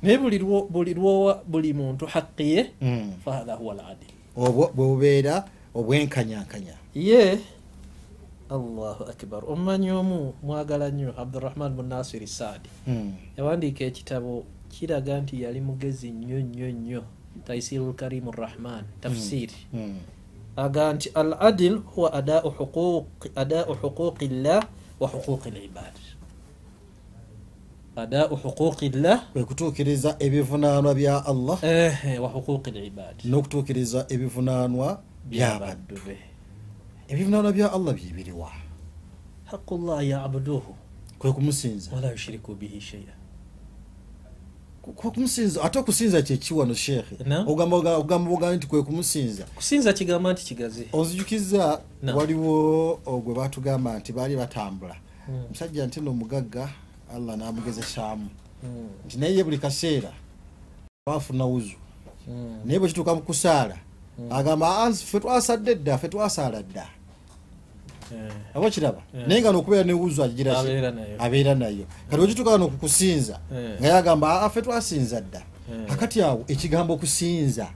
naye 0.02 0.18
buli 0.18 0.40
lwo- 0.40 0.68
buli 0.70 0.94
lwowa 0.94 1.44
buli 1.48 1.74
muntu 1.74 2.06
haqi 2.06 2.44
ye 2.56 2.72
Mm. 2.82 3.12
fahatha 3.26 3.56
huwa 3.56 3.74
ladil 3.76 4.14
obwo 4.38 4.72
bwe 4.76 4.86
bubeera 4.88 5.44
obwenkanyankanya 5.76 6.74
ye 6.96 7.40
allahu 8.50 9.04
akbar. 9.04 9.46
Omumanyi 9.46 9.92
omu 9.92 10.34
mwagala 10.44 10.90
nnyo 10.90 11.14
abdurahman 11.22 11.74
munasiri 11.74 12.28
saadi. 12.28 12.70
Mm. 12.88 13.14
yawandiika 13.38 13.84
ekitabo 13.86 14.44
kiraga 14.70 15.22
nti 15.22 15.42
yali 15.44 15.62
mugezi 15.62 16.12
nnyo 16.12 16.40
nnyo 16.40 16.72
nnyo. 16.72 17.04
Taisiru 17.46 17.90
lkarimu 17.90 18.32
rrahman 18.32 18.84
tafsiri. 19.02 19.56
Mm. 19.74 19.98
aga 20.56 20.94
nti 20.94 21.10
al 21.14 21.34
adil 21.40 21.78
huwa 21.96 22.14
adau 22.14 22.50
huquqi 22.50 23.30
huquqi 23.82 24.28
llah 24.28 24.64
wa 25.00 25.08
huquqi 25.08 25.52
libad 25.52 25.96
adau 27.96 28.36
huquqillah. 28.36 29.32
Kwe 29.34 29.44
kutuukiriza 29.44 30.16
ebivunaanwa 30.20 30.96
bya 30.96 31.26
allah 31.26 31.58
eh, 31.64 32.22
wa 32.24 32.30
huquqi 32.30 32.72
libadi 32.72 33.28
n'okutuukiriza 33.30 34.06
ebivunaanwa 34.10 34.88
by'abaddu 35.30 35.96
byabaddu 35.96 35.96
be 36.06 36.29
ebivunaanwa 37.10 37.52
bya 37.54 37.74
allah 37.74 37.94
byebiriwa 37.94 38.52
haqu 39.46 39.78
llah 39.78 40.08
yabuduhu. 40.08 40.76
Kwe 41.20 41.32
kumusinza. 41.34 41.92
Wala 41.96 42.12
yushiriku 42.12 42.56
bihi 42.56 42.82
sheia 42.82 43.14
kwe 44.82 45.12
kumusinza. 45.12 45.64
Ate 45.64 45.80
okusinza 45.80 46.22
kyekiwano 46.22 46.74
sheekhe 46.74 47.16
Naam. 47.26 47.48
ogamba 47.48 47.98
ogamba 47.98 48.56
nti 48.56 48.68
kwe 48.68 48.84
kumusinza. 48.84 49.44
Kusinza 49.56 49.94
kigamba 49.94 50.34
nti 50.34 50.46
kigazi 50.46 50.88
onzijukiza 50.94 51.82
waliwo 52.16 52.96
gwe 53.26 53.34
batugamba 53.36 54.00
nti 54.00 54.14
baali 54.14 54.36
batambula. 54.36 54.96
Mm. 55.30 55.44
omusajja 55.46 55.86
nti 55.88 56.02
no 56.02 56.12
omugagga 56.12 56.70
allah 57.16 57.38
n'amugezesaamu. 57.38 58.30
Mm, 58.64 58.90
nti 59.06 59.18
naye 59.18 59.36
ye 59.36 59.44
buli 59.44 59.58
kaseera 59.58 60.12
bafuna 61.08 61.46
wuzu. 61.46 61.76
Mm, 62.28 62.62
naye 62.66 62.80
bwe 62.80 62.88
kituuka 62.88 63.16
mu 63.16 63.22
kusaala 63.22 63.78
agamba 64.30 64.84
"Ah, 64.84 64.92
ffe 64.94 65.20
twasadde 65.20 65.76
dda 65.76 65.98
ffe 65.98 66.08
twasaala 66.10 66.64
dda 66.64 66.88
aba 68.54 68.70
kiraba 68.70 69.02
Yeah. 69.14 69.28
naye 69.28 69.42
nga 69.42 69.52
nokubeera 69.52 69.84
ne 69.84 69.94
wuzu 69.94 70.24
agigira 70.24 70.52
ki? 70.54 70.60
abeera 71.20 71.56
nayo 71.56 71.86
kati 72.10 72.18
bwekituuka 72.22 72.50
wano 72.52 72.66
okukusinza 72.66 73.40
Eh. 73.54 73.80
nga 73.80 73.88
yagamba 73.88 74.42
"Ah, 74.42 74.50
ffe 74.50 74.62
twasinza 74.62 75.22
dda 75.22 75.42
Eh. 75.72 75.92
akati 75.94 76.22
awo 76.22 76.44
ekigambo 76.48 76.94
okusinza 76.94 77.68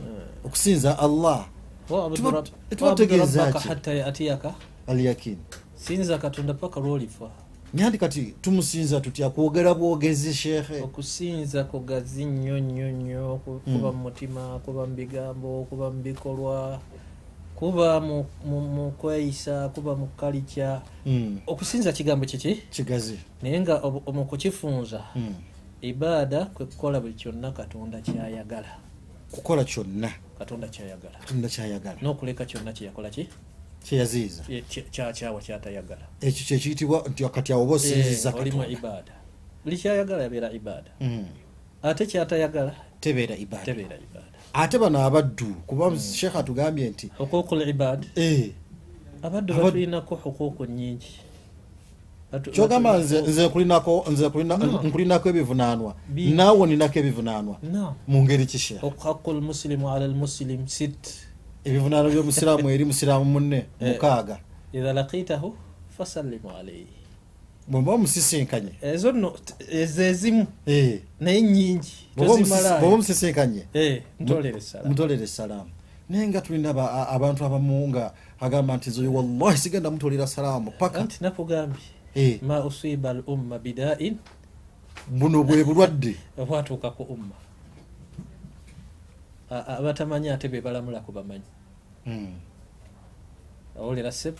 Eh. 0.00 0.46
okusinza 0.46 0.98
allah 0.98 1.46
Wa'budu 1.90 2.16
Tuba- 2.16 2.30
rabb- 2.30 2.76
tubategeeza 2.76 3.22
wa'budu 3.22 3.38
rabbaka 3.38 3.60
ki? 3.60 3.68
hatta 3.68 3.92
yatiyaka 3.94 4.54
alyakin 4.86 5.36
sinza 5.74 6.18
katonda 6.18 6.54
paka 6.54 6.80
lwolifa 6.80 7.30
nyandi 7.74 7.98
kati 7.98 8.34
tumusinza 8.42 9.00
tutya 9.00 9.30
kwogera 9.30 9.74
bwogezi 9.74 10.34
sheekhe 10.34 10.80
okusinza 10.82 11.64
kugazi 11.64 12.24
nnyo 12.24 12.58
nnyo 12.60 12.88
nnyo 12.90 13.40
ku- 13.44 13.60
Mm. 13.66 13.72
kuba 13.76 13.92
mu 13.92 13.98
mutima 14.02 14.58
kuba 14.64 14.86
mu 14.86 14.94
bigambo 14.94 15.66
kuba 15.70 15.90
mu 15.90 16.02
bikolwa 16.02 16.80
kuba 17.56 18.00
mu- 18.00 18.26
kweyisa 18.98 19.68
kuba 19.74 19.96
mu 19.96 20.06
kalica 20.16 20.80
Mm, 21.06 21.40
okusinza 21.46 21.92
kigambo 21.92 22.26
kiki? 22.26 22.54
Kigazi. 22.70 23.18
Naye 23.42 23.60
nga 23.60 23.80
mu 24.12 24.24
kukifunza. 24.24 25.02
Mm. 25.16 25.34
ibaada 25.82 26.44
kwe 26.54 26.66
kukola 26.66 27.00
buli 27.00 27.14
kyonna 27.14 27.52
katonda 27.52 28.00
kyayagala. 28.00 28.68
Kukola 29.30 29.64
kyonna. 29.64 30.10
Katonda 30.38 30.68
kyayagala. 30.68 31.18
Katonda 31.20 31.48
kyayagala. 31.48 31.98
N'okuleka 32.02 32.44
kyonna 32.44 32.72
kyeyakola 32.72 33.10
ki? 33.10 33.28
Kyeyaziiza 33.84 34.42
Kye- 34.42 34.62
kye- 34.68 34.86
kyakyawa 34.90 35.40
kyatayagala. 35.40 36.06
Ekyo 36.20 36.42
kyekiyitibwa 36.48 37.04
nti 37.08 37.24
kati 37.28 37.52
awo 37.52 37.62
oba 37.62 37.74
osinziza 37.74 38.28
Eh, 38.30 38.36
olimu 38.40 38.64
ibaada. 38.64 39.12
Buli 39.64 39.76
kyayagala 39.78 40.22
yabeera 40.22 40.50
ibaada. 40.52 40.90
Mm, 41.00 41.26
ate 41.82 42.06
kyatayagala? 42.06 42.74
Tebeera 43.00 43.36
ibaada 43.36 43.72
ate 44.56 44.78
bano 44.78 44.98
abaddu 45.04 45.46
kuba 45.66 45.84
sheekhe 45.98 46.38
atugambye 46.38 46.90
nti 46.90 47.06
huquuqu 47.18 47.54
libaad 47.56 48.06
eh, 48.16 48.50
abaddu 49.22 49.54
batulinako 49.54 50.14
huquuqu 50.14 50.64
nyingi 50.66 51.12
kyogamba 52.52 52.98
nze 52.98 53.22
nkulinako 54.84 55.28
ebivunaanwa. 55.28 55.94
Bi- 56.08 56.30
naawe 56.36 56.58
oninako 56.60 56.98
ebivunaanwa. 56.98 57.56
Mu 58.08 58.22
ngeri 58.22 58.46
ki 58.46 58.58
sheekhe 58.58 58.92
haqu 59.02 59.32
lmuslimu 59.32 59.90
ala 59.90 60.06
lmuslim 60.06 60.66
sit 60.68 61.02
ebivunaanwa 61.64 62.10
by'omusiraamu 62.12 62.70
eri 62.70 62.84
musiraamu 62.84 63.24
munne 63.24 63.66
Eh. 63.80 63.88
mukaaga. 63.92 64.38
Idha 64.72 64.92
laqitahu 64.92 65.54
fasallimu 65.96 66.50
alayhi 66.50 66.86
bwe 67.68 67.80
muba 67.80 67.98
musisinkanye 67.98 68.72
ezo 68.82 69.12
nno 69.12 69.34
ezo 69.70 70.02
ezimu? 70.02 70.46
Eh, 70.66 71.00
naye 71.20 71.42
nyingi 71.42 71.92
bw'oba 72.16 72.34
musi- 72.34 72.44
bw'oba 72.44 72.62
tozimalayo. 72.62 72.96
musisinkanye 72.96 73.62
Eh, 73.74 74.02
mutolere 74.20 75.26
salaamu 75.26 75.70
naye 76.08 76.28
nga 76.28 76.40
tulina 76.40 76.70
abantu 77.10 77.44
abamu 77.44 77.88
nga 77.88 78.12
agamba 78.40 78.76
nti 78.76 78.90
nze 78.90 79.06
wallahi 79.08 79.58
sigenda 79.58 79.90
mutolera 79.90 80.26
salaamu 80.26 80.70
paka. 80.78 81.00
Anti 81.00 81.18
nakugambye 81.20 81.82
Eh, 82.14 82.40
ma 82.42 82.64
usiba 82.64 83.10
al 83.10 83.22
umma 83.26 83.58
bidain. 83.58 84.16
Buno 85.10 85.44
bwe 85.44 85.64
bulwadde. 85.64 86.16
Obwatuuka 86.38 86.90
ku 86.96 87.02
umma. 87.02 87.34
Abatamanyi 89.50 90.30
ate 90.30 90.48
be 90.48 90.60
balamula 90.60 91.00
ku 91.04 91.12
bamanyi. 91.12 91.44
Mm. 92.06 92.34
awulira 93.78 94.12
sebe 94.12 94.38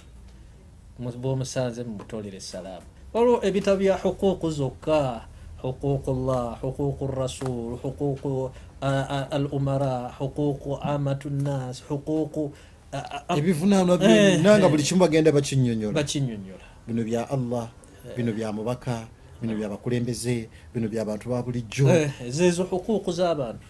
bwomusanze 0.98 1.84
mumutolere 1.84 2.40
salaamu 2.40 2.86
waliwo 3.14 3.40
ebitabo 3.46 3.76
bya 3.78 3.96
huquuqu 3.96 4.50
zokka 4.50 5.20
huquuqu 5.62 6.10
llah 6.26 6.58
huquuqu 6.62 7.06
rasul 7.06 7.76
huquuqu 7.82 8.50
a- 8.80 9.06
a- 9.08 9.28
al 9.30 9.46
umara 9.52 10.12
huquuqu 10.18 10.78
amatu 10.82 11.30
nnas 11.30 11.82
huquuqu 11.88 12.50
a- 12.92 13.36
ebivunaanwa 13.36 13.94
Eh, 13.94 14.00
byonna 14.00 14.58
nga 14.58 14.66
eh. 14.66 14.70
buli 14.70 14.82
kimu 14.82 15.00
bagenda 15.00 15.32
bakinyonyola. 15.32 15.92
Bakinyonyola. 15.94 16.64
Bino 16.86 17.02
bya 17.04 17.30
allah 17.30 17.68
bino 18.16 18.32
bya 18.32 18.52
mubaka 18.52 19.08
bino 19.42 19.54
bya 19.56 19.68
bakulembeze 19.68 20.48
bino 20.74 20.88
bya 20.88 21.04
bantu 21.04 21.28
ba 21.30 21.42
bulijjo. 21.42 21.88
Eh, 21.88 22.10
zezo 22.28 22.64
huquuqu 22.64 23.12
z'abantu 23.12 23.64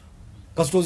kasita 0.56 0.78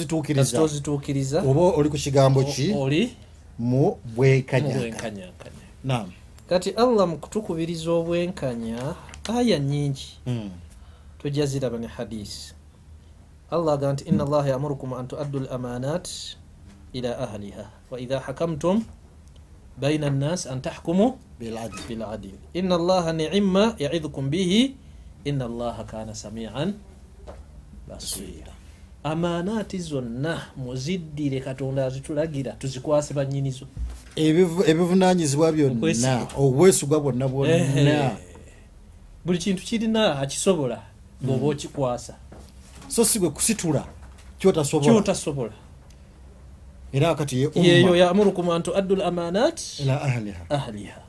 ozituukiriza. 0.63 1.43
Oba 1.43 1.61
oli 1.79 1.89
ku 1.89 1.97
kigambo 1.97 2.45
ki? 2.45 2.73
Oli 2.77 3.11
mu 3.59 3.97
bwenkanya. 4.17 4.75
mubwenkanyankanya 4.75 5.65
naam 5.85 6.09
kati 6.51 6.75
allah 6.75 7.07
mu 7.07 7.23
kutukubiriza 7.23 7.95
obwenkanya 7.95 8.99
aya 9.31 9.59
nyingi. 9.59 10.19
Mm. 10.27 10.51
tujja 11.23 11.47
ziraba 11.47 11.79
ne 11.79 11.87
hadisi 11.87 12.55
allah 13.51 13.75
aga 13.79 13.93
nti 13.93 14.05
ina 14.11 14.27
allaha 14.27 14.49
yamurukum 14.51 14.93
an 14.99 15.07
tuaddu 15.07 15.47
l 15.47 15.49
amanat 15.51 16.11
ila 16.93 17.19
ahliha. 17.19 17.71
Wa 17.91 18.01
idha 18.01 18.19
hakamtum 18.19 18.83
baina 19.79 20.11
nnas 20.11 20.47
an 20.47 20.59
tahkumu 20.59 21.19
biladil 21.39 22.35
ina 22.53 22.75
allaha 22.75 23.13
niima 23.13 23.75
yaidhukum 23.79 24.31
bihi. 24.31 24.75
Ina 25.25 25.45
allaha 25.47 25.85
kana 25.85 26.15
samian 26.15 26.75
basira 27.89 28.53
amanati 29.05 29.79
zonna 29.79 30.51
muziddire 30.57 31.41
katonda 31.41 31.87
azitulagira 31.87 32.53
tuzikwase 32.53 33.15
banyinizo 33.15 33.67
Ebivu- 34.17 34.65
ebivunaanyizibwa 34.71 35.53
byonna. 35.53 36.27
Obwesigwa 36.37 37.01
bwonna 37.01 37.29
bwonna. 37.29 38.17
Buli 39.25 39.39
kintu 39.39 39.63
kirina 39.63 40.19
akisobola 40.19 40.83
bwoba 41.21 41.47
okikwasa. 41.47 42.15
So 42.89 43.05
si 43.05 43.19
gwe 43.19 43.31
kusitula 43.31 43.85
kyotasobola. 44.39 45.53
Era 46.93 47.15
kati 47.15 47.41
ye 47.43 47.51
yeyo 47.55 47.97
yamurukum 47.97 48.51
an 48.51 48.63
tuaddu 48.63 48.95
l 48.97 49.03
amanat 49.03 49.61
ila 49.81 50.03
ahliha. 50.03 50.51
ahliha. 50.51 51.01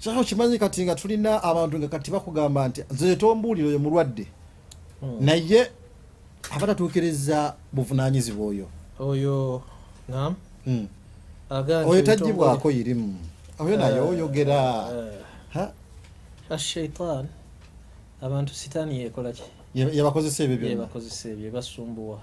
Kyako 0.00 0.24
kimanyi 0.24 0.58
kati 0.58 0.84
nga 0.84 0.94
tulina 0.94 1.42
abantu 1.42 1.78
nga 1.78 1.88
kati 1.88 2.10
bakugamba 2.10 2.68
nti 2.68 2.84
nze 2.90 3.16
tombuulire 3.16 3.68
oyo 3.68 3.78
mulwadde. 3.78 4.26
Hmm. 5.00 5.16
naye 5.24 5.70
abatatuukiriza 6.50 7.54
buvunaanyizibwa 7.72 8.46
oyo. 8.46 8.66
Oyo 9.00 9.62
nam 10.08 10.34
Mm. 10.66 10.86
aga 10.86 10.88
oyo 11.90 12.02
tagibwako 12.02 12.70
irimu 12.70 13.16
oyo 13.58 13.76
naye 13.76 14.00
oyogera 14.00 14.60
Ha? 15.52 15.72
ashaitan 16.50 17.26
abantu 18.22 18.54
sitaani 18.54 19.00
yekolaki 19.04 19.42
Ye- 19.74 19.92
yabakozesa 19.96 20.44
ebyo 20.44 20.56
byonna 20.56 20.70
yebakozesa 20.74 21.28
ebyo 21.32 21.46
ebasumbuwa 21.48 22.18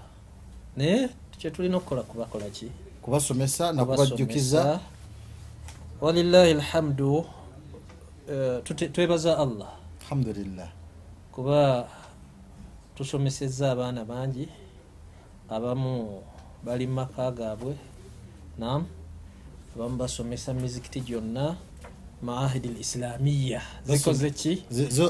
naye 0.77 1.09
kyetulina 1.39 1.77
okukola 1.77 2.01
kubasomesa 3.01 3.73
nakubajjukiza 3.73 4.61
Kubasomesa. 4.61 4.79
alhamdu 6.57 7.25
eh, 8.31 8.59
tute- 8.65 8.89
twebaza 8.93 9.37
allah 9.37 9.69
alhamdulillah 10.01 10.69
kuba 11.31 11.87
tusomeseza 12.95 13.71
abaana 13.71 14.05
bangi 14.05 14.49
abamu 15.49 16.21
bali 16.65 16.87
mu 16.87 16.93
maka 16.93 17.31
gaabwe 17.31 17.73
nam 18.57 18.85
abamu 19.75 19.97
basomesa 19.97 20.53
mizikiti 20.53 20.99
gyonna 21.01 21.55
maahidi 22.21 22.67
l 22.67 22.77
islamiya 22.79 23.61
zikoze 23.85 24.29
ki? 24.29 24.63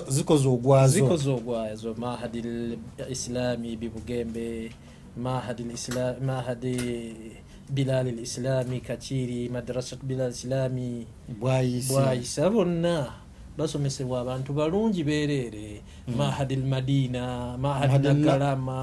Zikoze 0.10 0.48
ogwazo. 0.48 0.94
Zikoze 0.94 1.30
ogwazo. 1.32 1.94
Mahadi 1.98 2.40
l 2.40 2.78
islami 3.10 3.76
bibugembe 3.78 4.72
mahadi 5.18 5.64
mahadi 6.26 6.78
bilali 7.70 8.10
l 8.10 8.20
islami 8.20 8.82
kaciri 8.82 9.50
madrasat 9.50 10.00
bilal 10.06 10.30
islami 10.32 11.06
bwayisa 11.94 12.50
bonna 12.50 13.14
basomesebwa 13.58 14.22
abantu 14.22 14.54
balungi 14.54 15.04
bereere 15.04 15.82
mahadi 16.18 16.54
l 16.56 16.64
madina 16.66 17.58
mahadi 17.58 17.88
Mahadi 17.88 18.08
na- 18.08 18.14
nakalama 18.14 18.78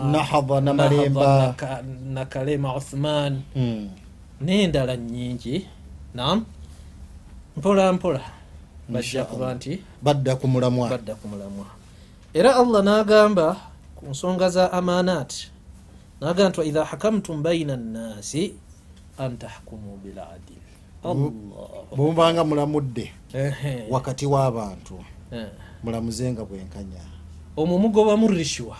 nakalema 2.15 2.77
uthman. 2.77 3.43
Mm. 3.57 3.89
N'endala 4.41 4.97
nyingi 4.97 5.67
nam 6.15 6.45
mpola 7.57 7.93
mpola. 7.93 8.21
Bajja 8.89 9.25
kuba 9.25 9.55
nti 9.55 9.83
badda 10.03 10.37
ku 10.37 10.47
mulamwa. 10.49 10.89
badda 10.89 11.15
ku 11.15 11.29
mulamwa. 11.29 11.67
Era 12.35 12.57
allah 12.57 12.83
n'agamba 12.85 13.57
ku 13.97 14.07
nsonga 14.11 14.49
za 14.51 14.73
amanat 14.73 15.33
n'agamba 16.21 16.49
nti 16.51 16.61
waidha 16.61 16.85
hakamtum 16.85 17.43
baina 17.43 17.77
nnasi 17.77 18.55
an 19.19 19.37
tahkumu 19.39 19.97
biladil 20.05 20.61
bwemubanga 21.97 22.45
mulamudde 22.45 23.13
wakati 23.91 24.27
w'abantu 24.27 24.99
Eh. 25.33 25.49
mulamuzenga 25.83 26.45
bwenkanya. 26.45 27.03
Omwo 27.57 27.79
mugobamu 27.79 28.29
rishwa 28.31 28.77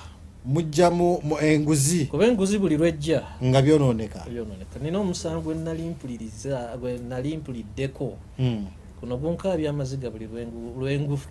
mugjamu 0.47 1.21
mu 1.23 1.37
enguzi 1.41 2.07
kuba 2.07 2.27
enguzi 2.27 2.59
buli 2.59 2.77
lwejja. 2.77 3.23
nga 3.45 3.63
byonooneka 3.63 4.79
nina 4.83 4.99
omusango 4.99 5.41
gwe 5.41 5.55
nali 5.55 5.83
mpuliriza 5.83 6.77
gwe 6.81 6.99
nali 6.99 7.37
mpuliddeko. 7.37 8.19
Mm. 8.39 8.67
kuno 9.01 9.17
gunkaabya 9.17 9.71
amaziga 9.71 10.11
buli 10.11 10.29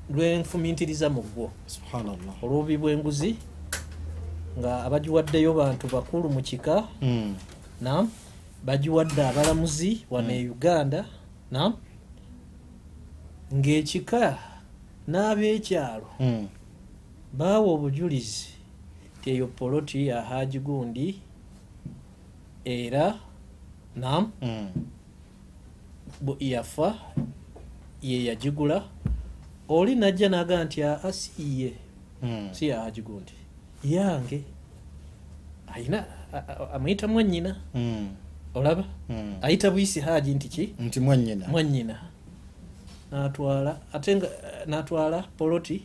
lwenfumintiriza 0.10 1.10
mu 1.10 1.22
gwo. 1.22 1.50
Subhanallah. 1.66 2.44
Olubi 2.44 2.78
bw'enguzi 2.78 3.36
nga 4.60 4.84
abagiwaddeyo 4.84 5.54
bantu 5.54 5.88
bakulu 5.88 6.30
mu 6.30 6.42
kika 6.42 6.84
Mm. 7.02 7.36
nam 7.82 8.10
bagiwadde 8.66 9.22
abalamuzi 9.24 10.06
wano 10.10 10.32
e 10.34 10.50
uganda 10.50 11.06
nam 11.52 11.74
ng'ekika 13.54 14.38
n'ab'ekyalo 15.08 16.08
baawa 17.34 17.68
obujulizi 17.74 18.48
eyo 19.26 19.48
poloti 19.48 20.08
ya 20.08 20.22
haji 20.22 20.60
gundi 20.60 21.20
era 22.66 23.20
nam 23.96 24.32
Mm. 24.42 24.68
bu- 26.22 26.38
yafa 26.40 26.96
ye 28.02 28.24
yagigula 28.26 28.84
oli 29.70 29.96
najja 29.96 30.30
naga 30.30 30.64
nti 30.64 30.84
aa 30.84 31.12
siiye 31.12 31.74
Mm. 32.24 32.50
si 32.52 32.68
ya 32.68 32.82
haji 32.82 33.02
gundi. 33.02 33.32
Yange 33.84 34.42
ayina 35.68 36.06
amuyita 36.74 37.08
mwanyina 37.08 37.56
Mm. 37.76 38.10
olaba? 38.54 38.84
Ayita 39.42 39.72
buyisi 39.72 40.00
haji 40.00 40.34
nti 40.34 40.48
ki? 40.50 40.74
Nti 40.80 41.00
mwanyina 41.00 41.48
mwanyina 41.48 42.00
natwala 43.12 43.80
ate 43.94 44.16
nga 44.16 44.28
natwala 44.68 45.22
poloti 45.38 45.82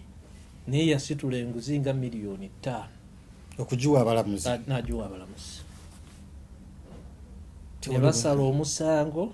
naye 0.66 0.86
yasitula 0.86 1.36
enguzi 1.38 1.80
nga 1.80 1.92
miliyoni 1.94 2.48
ttaano 2.48 2.88
okugiwa 3.60 4.00
abalamuzi. 4.00 4.48
Na- 4.48 4.58
nagiwa 4.66 5.06
abalamuzi. 5.06 5.60
Tewali 7.80 8.00
ne 8.00 8.06
basala 8.06 8.40
omusango 8.42 9.32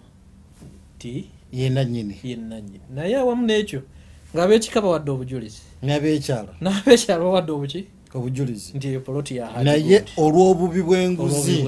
ti 0.98 1.28
yena 1.52 1.84
nyini 1.84 2.16
yenanyini 2.22 2.80
naye 2.94 3.16
awamu 3.16 3.46
n'ekyo 3.46 3.82
ng'abekika 4.34 4.80
bawadde 4.80 5.10
obujulizi. 5.10 5.62
N'abekyalo 5.82 6.52
n'abekyalo 6.60 7.22
bawadde 7.24 7.52
obuki? 7.52 7.80
Obujulizi. 8.14 8.72
Nti 8.76 8.88
eyo 8.88 9.00
poloti 9.00 9.36
ya 9.36 9.46
Haji 9.46 9.64
naye 9.64 9.98
Gundi. 9.98 10.12
olw'obubi 10.16 10.82
bw'enguzi. 10.82 11.64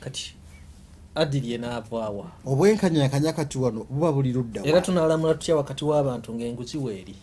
Kati 0.00 0.34
adiri 1.14 1.52
enaavaawa 1.52 2.26
obwenkanyakanya 2.46 3.32
kati 3.32 3.58
wano 3.58 3.84
buba 3.90 4.12
buli 4.12 4.32
ludda 4.32 4.62
era 4.64 4.80
tunalamula 4.80 5.34
tutya 5.34 5.56
wakati 5.56 5.84
w'abantu 5.84 6.32
ng'enguzi 6.34 6.78
weeri 6.78 7.14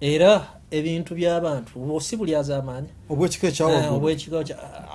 era 0.00 0.48
ebintu 0.70 1.14
by'abantu 1.14 2.00
si 2.00 2.16
buli 2.16 2.34
azaamaanya 2.34 2.88
obwekika 3.08 3.48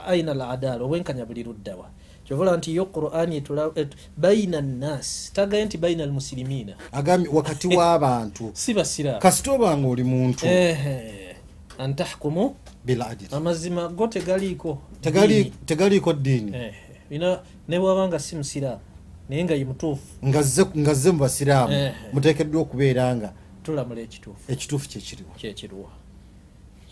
aina 0.07 0.31
al 0.31 0.41
adaala 0.41 0.83
obwenkanya 0.83 1.25
buli 1.25 1.43
luddawa. 1.43 1.89
Kyovola 2.25 2.57
nti 2.57 2.75
yo 2.75 2.85
qur'ani 2.85 3.43
baina 4.17 4.61
nnasi 4.61 5.33
tagaye 5.33 5.65
nti 5.65 5.77
baina 5.77 6.03
almusirimiina 6.03 6.73
agambye 6.91 7.29
wakati 7.33 7.67
w'abantu. 7.77 8.51
Si 8.53 8.73
basiraamu. 8.73 9.19
Kasita 9.19 9.51
obanga 9.51 9.87
oli 9.87 10.03
muntu. 10.03 10.45
Antahkumu 11.77 12.55
biladiri 12.85 13.35
amazima 13.35 13.87
go 13.87 14.07
tegaliiko 14.07 14.77
tegaliiko 15.65 16.13
ddiini. 16.13 16.53
Bina 17.09 17.39
ne 17.67 17.79
bwaba 17.79 18.07
nga 18.07 18.19
si 18.19 18.35
musiraamu 18.35 18.79
naye 19.29 19.43
nga 19.43 19.53
ye 19.55 19.65
mutuufu. 19.65 20.03
Nga 20.25 20.41
zze- 20.41 20.77
nga 20.79 20.93
zze 20.93 21.11
mu 21.11 21.19
basiraamu. 21.19 21.91
Muteekeddwa 22.13 22.61
okubeera 22.61 23.15
nga 23.15 23.33
tulamula 23.63 24.01
ekituufu. 24.01 24.51
Ekituufu 24.51 24.89
kyekiriwo 24.89 25.29
kyekirwa 25.37 25.89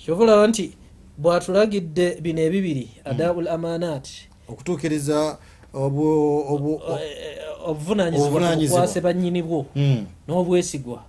kyovulaba 0.05 0.47
nti 0.47 0.73
bw'atulagidde 1.17 2.21
bino 2.21 2.41
ebibiri 2.41 2.89
adaul 3.05 3.47
amanati 3.47 4.29
okutuukiriza 4.47 5.37
obu- 5.73 6.43
obu- 6.53 6.81
o- 6.81 7.69
obuvunanyizibwa 7.71 8.57
tukwase 8.57 9.01
bannyini 9.01 9.43
bwo 9.43 9.65
Mm. 9.75 10.05
n'obwesigwa 10.27 11.03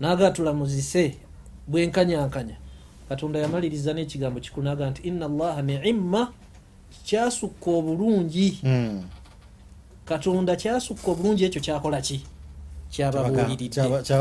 naga 0.00 0.30
tulamuzise 0.30 1.14
bwenkanyankanya 1.68 2.56
katonda 3.08 3.38
yamaliriza 3.38 3.92
n'ekigambo 3.92 4.40
kikulu 4.40 4.64
naga 4.64 4.90
nti 4.90 5.02
inna 5.08 5.26
allaha 5.26 5.62
niimma 5.62 6.32
kyasukka 7.06 7.70
obulungi. 7.70 8.58
Mm. 8.62 9.02
katonda 10.04 10.56
kyasukka 10.56 11.10
obulungi 11.10 11.44
ekyo 11.44 11.60
kyakola 11.60 12.00
ki 12.00 12.24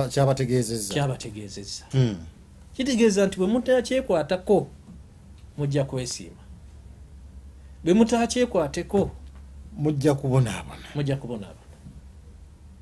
kyabategeezezza. 0.10 0.94
Kyabategeezezza. 0.94 1.84
Mm. 1.94 2.16
kitegeeza 2.74 3.26
nti 3.28 3.38
bwe 3.38 3.48
mutakyekwatako 3.48 4.68
mujja 5.58 5.84
kwesiima. 5.84 6.42
Bwe 7.84 7.94
mutakyekwateko 7.94 9.12
mujja 9.78 10.14
kubonaabona 10.14 10.82
mujja 10.96 11.16
kubonaabona 11.18 11.58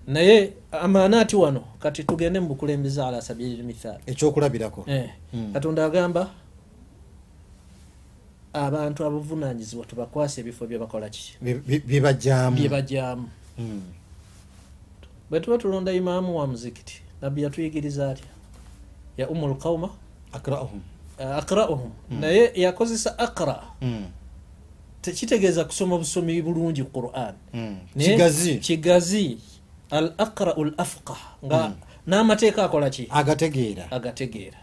naye 0.07 0.53
amaanaati 0.71 1.35
wano 1.35 1.63
kati 1.79 2.03
tugende 2.03 2.39
mu 2.39 2.47
bukulembeze 2.47 3.03
ala 3.03 3.21
sabili 3.21 3.63
mithaali. 3.63 4.03
Ekyokulabirako. 4.05 4.83
Eh, 4.87 5.09
Mm. 5.33 5.53
katonda 5.53 5.85
agamba 5.85 6.29
abantu 8.53 9.05
abavunanyizibwa 9.05 9.85
tubakwasa 9.85 10.41
ebifo 10.41 10.67
byebakola 10.67 11.09
ki 11.09 11.37
bwe 15.29 15.39
tuba 15.39 15.57
tulonda 15.57 15.93
imaamu 15.93 16.37
wa 16.37 16.47
muzikiti 16.47 17.01
nabbi 17.21 17.43
yatuyigiriza 17.43 18.09
atya? 18.11 18.25
Ya 19.17 19.29
umu 19.29 19.47
lqauma 19.47 19.89
akrahum 20.31 20.81
akrauhum 21.19 21.91
naye 22.09 22.51
yakozesa 22.55 23.19
akra 23.19 23.63
Mm. 23.81 24.05
tekitegeeza 25.01 25.63
kusoma 25.65 25.97
busomi 25.97 26.41
bulungi 26.41 26.83
quran. 26.83 27.33
Mm. 27.53 27.77
Naye 27.95 28.57
kigazi. 28.57 29.37
Al 29.91 30.13
aqrau 30.17 30.65
l 30.65 30.73
afqah 30.77 31.17
nga 31.45 31.73
n'amateeka 32.07 32.63
akola 32.63 32.89
ki? 32.89 33.07
Agategeera. 33.09 33.91
Agategeera. 33.91 34.57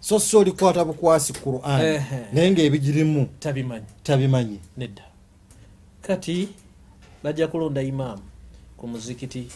So 0.00 0.18
si 0.18 0.36
olikwata 0.36 0.84
bukwasi 0.84 1.32
quran 1.32 2.00
naye 2.32 2.50
ngaebigirimu 2.50 3.26
tabimanyi. 3.40 3.86
tabimanyi. 4.02 4.60
Nedda. 4.76 5.02
Kati 6.02 6.48
bajja 7.22 7.48
kulonda 7.48 7.82
imaamu 7.82 8.22
ku 8.76 8.86
muzikiti. 8.88 9.46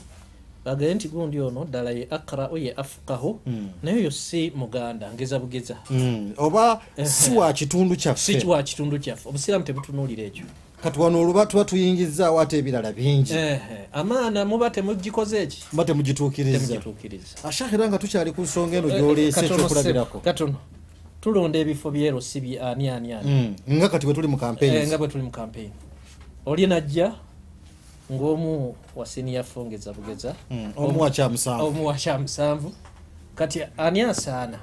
Bagaye 0.65 0.95
nti 0.95 1.09
gundi 1.09 1.41
ono 1.41 1.65
ddala 1.65 1.91
ye 1.91 2.07
akrau 2.11 2.57
ye 2.59 2.73
afukahu 2.77 3.41
Mm. 3.47 3.69
naye 3.83 3.97
oyo 3.99 4.11
si 4.11 4.53
muganda 4.57 5.13
ngeza 5.13 5.39
bugeza. 5.39 5.77
Mm. 5.91 6.33
oba 6.37 6.81
si 7.05 7.31
wa 7.31 7.53
kitundu 7.53 7.95
si 7.95 8.01
kyaffe 8.01 8.35
kiwa 8.35 8.63
kitundu 8.63 8.99
kyaffe. 8.99 9.29
Obusiraamu 9.29 9.65
tebutunuulira 9.65 10.23
ekyo. 10.25 10.45
Kati 10.83 11.01
wano 11.01 11.21
oluba 11.23 11.47
tuba 11.47 11.65
tuyingizaawo 11.65 12.41
ate 12.41 12.59
ebirala 12.59 12.93
bingi. 12.93 13.35
Amaana 13.93 14.45
muba 14.45 14.71
temugikoze 14.71 15.43
eki 15.43 15.65
mba 15.73 15.85
temugituukiriza. 15.85 16.59
Temugituukiriza. 16.59 17.45
Ashahera 17.45 17.89
nga 17.89 17.99
tukyali 17.99 18.33
ku 18.33 18.43
nsonga 18.43 18.77
eno 18.77 18.89
gyoleese 18.89 19.41
Katono 19.41 19.55
ekyokulabirako. 19.55 20.19
Katono. 20.21 20.57
Tulonda 21.21 21.59
ebifo 21.59 21.91
byero 21.91 22.21
si 22.21 22.41
bi 22.41 22.59
ani 22.59 22.89
ani 22.89 23.13
ani. 23.13 23.31
Mm. 23.69 23.77
nga 23.79 23.89
kati 23.89 24.07
bwe 24.07 24.15
tuli 24.15 24.29
mu 24.29 24.37
Eh, 24.37 24.41
campaigns 24.41 24.89
nga 24.89 24.99
bwe 24.99 25.09
tuli 25.09 25.25
mu 25.25 25.31
campaign. 25.31 25.71
Oli 26.47 26.67
najja 26.67 27.15
ng'omu 28.13 28.75
wa 28.97 29.07
senior 29.07 29.45
fongeza 29.45 29.93
bugeza. 29.93 30.35
Mm. 30.51 30.73
omu 30.77 31.01
wa 31.01 31.11
kyamusanvu 31.11 31.67
omu 31.67 31.87
wa 31.87 31.95
kyamusanvu 31.95 32.73
kati 33.35 33.61
ani 33.77 34.01
asaana 34.01 34.59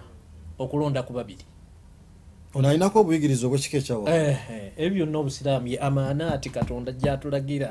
okulonda 0.60 1.04
ku 1.04 1.14
babiri? 1.14 1.44
Ono 2.54 2.70
alinako 2.70 3.00
obuyigiriza 3.00 3.48
obwekika 3.48 3.78
ekyawa? 3.78 4.10
Ebyo 4.78 5.06
byonna 5.06 5.20
obusiraamu 5.20 5.68
ye 5.68 5.78
amaanaati 5.80 6.50
katonda 6.50 6.92
gyatulagira. 6.92 7.70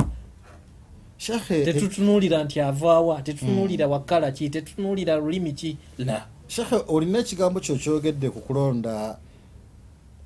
Tetutunuulira 1.48 2.44
nti 2.44 2.60
avaawa 2.60 3.22
tetutunuulira 3.22 3.86
wakala 3.88 4.32
ki 4.32 4.50
tetutunuulira 4.50 5.16
lulimi 5.16 5.52
ki? 5.52 5.76
La. 5.98 6.26
Shekhe 6.48 6.76
olina 6.88 7.18
ekigambo 7.18 7.60
kyo 7.60 7.76
kyogedde 7.76 8.30
ku 8.30 8.40
kulonda 8.40 9.16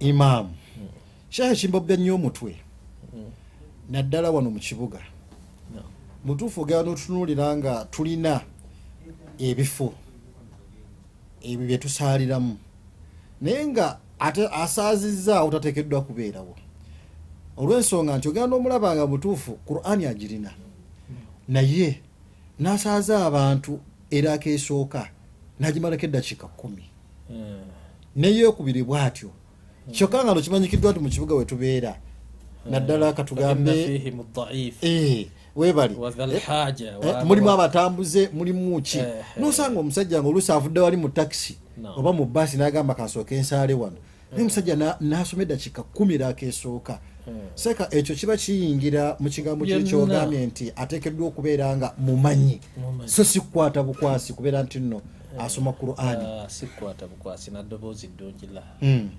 imaamu. 0.01 0.51
Shekhe 1.31 1.55
kimbobya 1.55 1.97
nnyo 1.97 2.15
omutwe. 2.15 2.57
Naddala 3.91 4.31
wano 4.31 4.51
mu 4.51 4.59
kibuga. 4.59 4.99
Mutuufu 6.29 6.61
ogera 6.63 6.83
n'otunuulira 6.83 7.57
nga 7.57 7.73
tulina 7.91 8.41
ebifo 9.39 9.89
ebyo 11.43 11.67
bye 11.67 11.79
tusaaliramu. 11.79 12.57
Naye 13.41 13.67
nga 13.67 13.99
ate 14.19 14.49
asaazizza 14.63 15.49
tateekeddwa 15.51 16.01
kubeerawo. 16.07 16.55
Olw'ensonga 17.57 18.19
nti 18.19 18.29
ogenda 18.29 18.49
n'omulaba 18.51 18.95
nga 18.95 19.07
mutuufu 19.07 19.53
qur'ani 19.69 20.05
agirina. 20.07 20.51
Naye 21.49 22.01
n'asaaza 22.61 23.27
abantu 23.27 23.81
era 24.11 24.33
akeesooka 24.33 25.11
nagimalako 25.61 26.07
eddakiika 26.07 26.47
kumi 26.47 26.85
Eh, 27.31 27.61
neyokubiri 28.17 28.83
bwatyo 28.83 29.31
kyokka 29.93 30.25
nga 30.25 30.35
no 30.35 30.41
kimanyikiddwa 30.41 30.93
nti 30.93 31.01
mu 31.01 31.09
kibuga 31.09 31.35
wetubeera 31.35 31.93
naddala 32.71 33.13
katugambe 33.13 34.13
webali 35.59 35.97
eh, 36.31 36.75
eh, 37.03 37.25
mulimu 37.25 37.51
abatambuze 37.51 38.31
mulimu 38.33 38.81
ki? 38.83 38.99
Eh, 38.99 39.25
Nosanga 39.37 39.81
omusajja 39.81 40.21
nga 40.21 40.29
oluusi 40.29 40.53
avudde 40.53 40.81
wali 40.81 40.97
mu 40.97 41.09
takisi 41.09 41.59
oba 41.97 42.13
mu 42.13 42.25
baasi 42.25 42.57
nagamba 42.57 42.95
kansooka 42.95 43.35
ensaale 43.35 43.75
wano. 43.75 43.97
Naye 44.31 44.43
omusajja 44.43 44.97
nasoma 45.01 45.43
eddakiika 45.43 45.83
kumi 45.83 46.19
lakesooka 46.19 46.99
seeka 47.55 47.95
ekyo 47.95 48.15
kiba 48.15 48.37
kiyingira 48.37 49.17
mu 49.21 49.29
kigambo 49.31 49.65
kyekyogambye 49.67 50.47
nti 50.47 50.73
ateekeddwa 50.77 51.29
okubeera 51.29 51.77
nga 51.77 51.95
mumanyi. 51.99 52.61
So 53.05 53.25
sikwata 53.25 53.83
bukwasi 53.83 54.33
kubeera 54.33 54.63
nti 54.63 54.81
nno 54.81 55.01
asoma 55.39 55.73
qurani. 55.73 56.25
Ah, 56.25 56.49
sikwata 56.49 57.07
bukwasi 57.07 57.51
naddoboozi 57.51 58.07
ddungila 58.07 58.63
hmm. 58.81 59.11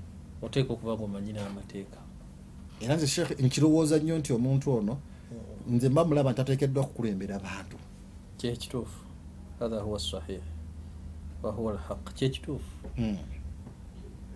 oteeka 0.42 0.74
okuba 0.74 0.96
gomanyi 0.96 1.34
n'amateeka. 1.34 1.98
Era 2.82 2.96
nze 2.96 3.08
sheekh 3.08 3.40
nkirowooza 3.40 3.98
nnyo 3.98 4.18
nti 4.18 4.34
omuntu 4.34 4.78
ono 4.78 4.98
nze 5.70 5.90
mba 5.90 6.06
mulaba 6.06 6.32
nti 6.32 6.42
ateekeddwa 6.42 6.84
kukulembera 6.86 7.40
bantu 7.40 7.78
kyekituufu 8.38 9.00
hatha 9.60 9.80
huwa 9.82 10.00
sahih. 10.00 10.40
Wahuwa 11.44 11.72
alhaq. 11.74 12.14
Kyekituufu 12.14 12.72
Mm. 12.98 13.18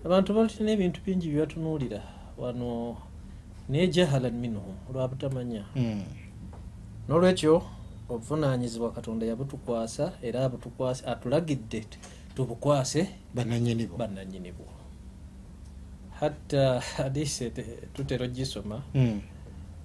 abantu 0.05 0.34
balina 0.34 0.71
ebintu 0.71 1.01
bingi 1.05 1.27
byebatunuulira 1.29 2.01
wano 2.38 2.97
naye 3.69 3.88
jahalan 3.88 4.34
minhum 4.34 4.75
olwabutamanya 4.89 5.63
Mm. 5.75 6.03
n'olwekyo 7.07 7.63
obuvunanyizibwa 8.09 8.91
katonda 8.91 9.25
yabutukwasa 9.25 10.13
era 10.21 10.45
abutukwase 10.45 11.05
atulagidde 11.05 11.86
tubukwase 12.36 13.01
bannanyinibwo 13.36 14.67
hatta 16.19 16.79
hadise 16.79 17.49
te- 17.49 17.88
tutera 17.93 18.25
ogisoma 18.25 18.81
Mm. 18.95 19.21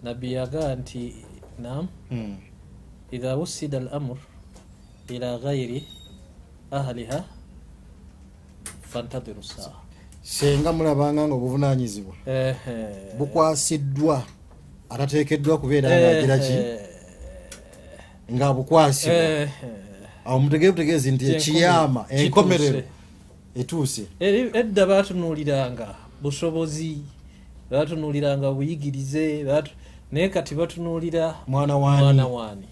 nabbi 0.03 0.33
yagaa 0.33 0.75
nti 0.75 1.15
Mm. 2.11 2.37
idha 3.13 3.37
wusida 3.37 3.79
al 3.79 3.89
amur 3.93 4.17
ila 5.09 5.39
ghairi 5.39 5.85
ahliha 6.71 7.25
fantadiru 8.83 9.43
saa 9.43 9.73
senga 10.23 10.73
mulabanga 10.73 11.27
nga 11.27 11.35
obuvunanyizibwa 11.35 12.15
bukwasiddwa 13.19 14.23
atateekeddwa 14.91 15.59
kubeera 15.59 15.89
ngaagira 15.89 16.39
ki? 16.39 16.55
Ngaabukwasibwa 18.35 19.17
Ehe. 19.17 19.49
awo 20.25 20.39
mutegeere 20.41 20.73
butegeezi 20.73 21.13
nti 21.13 21.25
ekiyama 21.33 22.05
enkomerero 22.11 22.83
etuuse. 23.57 24.03
Edda 24.21 24.87
batunuuliranga 24.87 25.95
busobozi 26.23 26.99
batunuuliranga 27.71 28.53
buyigirize 28.53 29.45
naye 30.13 30.29
kati 30.29 30.55
batunuulira 30.55 31.35
mwana 32.03 32.27
waani 32.27 32.69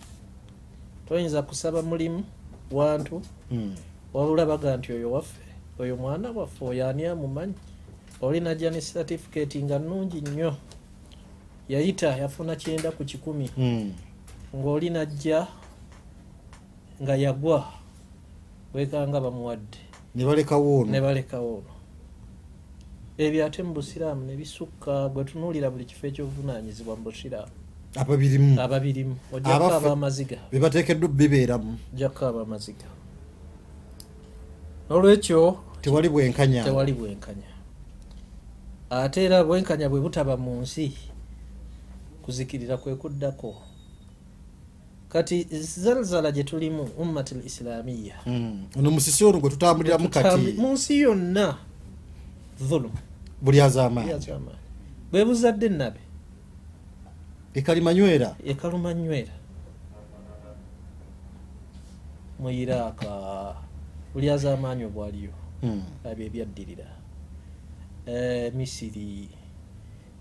toyinza 1.09 1.43
kusaba 1.43 1.83
mulimu 1.83 2.25
wantu 2.71 3.23
Mm. 3.51 3.75
wabula 4.15 4.47
baga 4.47 4.77
nti 4.77 4.93
oyo 4.93 5.13
waffe 5.13 5.41
oyo 5.79 5.97
mwana 5.97 6.31
waffe 6.31 6.65
oyo 6.65 6.89
ani 6.89 7.05
amumanyi? 7.07 7.55
Olinajja 8.23 8.71
ne 8.71 8.81
certificate 8.81 9.63
nga 9.63 9.79
nnungi 9.79 10.21
nnyo. 10.21 10.55
Yayita 11.69 12.17
yafuna 12.17 12.57
kyenda 12.57 12.91
ku 12.91 13.05
kikumi. 13.05 13.51
Mm. 13.57 13.93
ng'oli 14.57 14.91
najja 14.91 15.47
nga 17.03 17.17
yagwa 17.17 17.65
wekanga 18.75 19.21
bamuwadde. 19.21 19.79
Ne 20.91 21.01
balekawo 21.01 21.55
ono 21.59 21.73
ebyo 23.19 23.47
ate 23.47 23.63
mu 23.63 23.73
busiraamu 23.75 24.25
ne 24.27 24.37
bisukka 24.37 25.09
gwe 25.09 25.25
tunuulira 25.25 25.71
buli 25.71 25.85
kifo 25.85 26.07
ekyobuvunanyizibwa 26.07 26.97
mu 26.97 27.03
busiraamu. 27.03 27.53
Ababirimu. 27.97 28.61
Ababirimu. 28.61 29.17
Ojjako 29.33 29.73
ab'amaziga 29.75 30.37
be 30.53 30.59
bateekeddwa 30.61 31.09
bibeeramu 31.09 31.79
ojjako 31.95 32.27
ab'amaziga 32.27 32.87
n'olwekyo 34.91 35.59
tewali 35.81 36.09
bwenkanya. 36.09 36.65
Tewali 36.65 36.93
bwenkanya. 36.93 37.49
Ate 38.91 39.25
era 39.25 39.45
bwenkanya 39.45 39.89
bwe 39.89 40.01
butaba 40.01 40.37
mu 40.37 40.61
nsi 40.61 40.93
kuzikirira 42.23 42.77
kwe 42.77 42.95
kuddako. 42.95 43.55
Kati 45.09 45.47
zalzala 45.51 46.33
gye 46.33 46.45
tulimu 46.45 46.83
ummat 46.99 47.33
l 47.33 47.41
islamiya 47.47 48.15
Mm. 48.27 48.67
ono 48.79 48.91
musisi 48.91 49.25
ono 49.25 49.41
gwe 49.41 49.51
tutambuliramu 49.51 50.09
kati 50.09 50.53
mu 50.59 50.73
nsi 50.73 51.01
yonna 51.01 51.57
dhulumu 52.59 52.99
buli 53.43 53.61
azaamaanyi 53.61 54.11
yazamaani 54.11 54.65
bwe 55.13 55.25
buzadde 55.25 55.69
nabe 55.69 56.01
ekalimanywera 57.55 58.37
ekalumanywera 58.45 59.35
mu 62.41 62.51
iraaka 62.51 63.11
buli 64.13 64.31
azamaanyi 64.31 64.85
obwaliyo 64.85 65.33
Mm. 65.63 65.83
abyo 66.05 66.25
ebyaddirira 66.27 66.89
Eh, 68.07 68.53
misiri. 68.55 69.29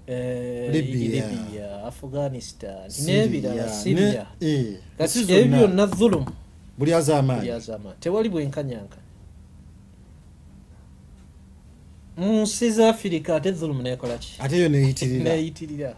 Libya. 0.07 1.29
libya 1.29 1.83
afghanistan 1.85 2.87
n'ebirala 3.05 3.65
ne- 3.65 3.69
siria 3.83 4.25
eh, 4.39 4.79
kati 4.97 5.19
ebyo 5.21 5.67
byonna 5.67 5.85
dhulumu 5.85 6.31
buli 6.77 6.93
azaamaanyi 6.93 7.41
byazamaani 7.45 7.97
tewali 7.99 8.29
bwenkanyankanya 8.29 9.04
mu 12.17 12.41
nsi 12.41 12.71
za 12.71 12.89
afirika 12.89 13.35
ate 13.35 13.51
dhulumu 13.51 13.81
nekolaki 13.81 14.33
ate 14.39 14.57
yo 14.61 14.69
neyitirira. 14.69 15.93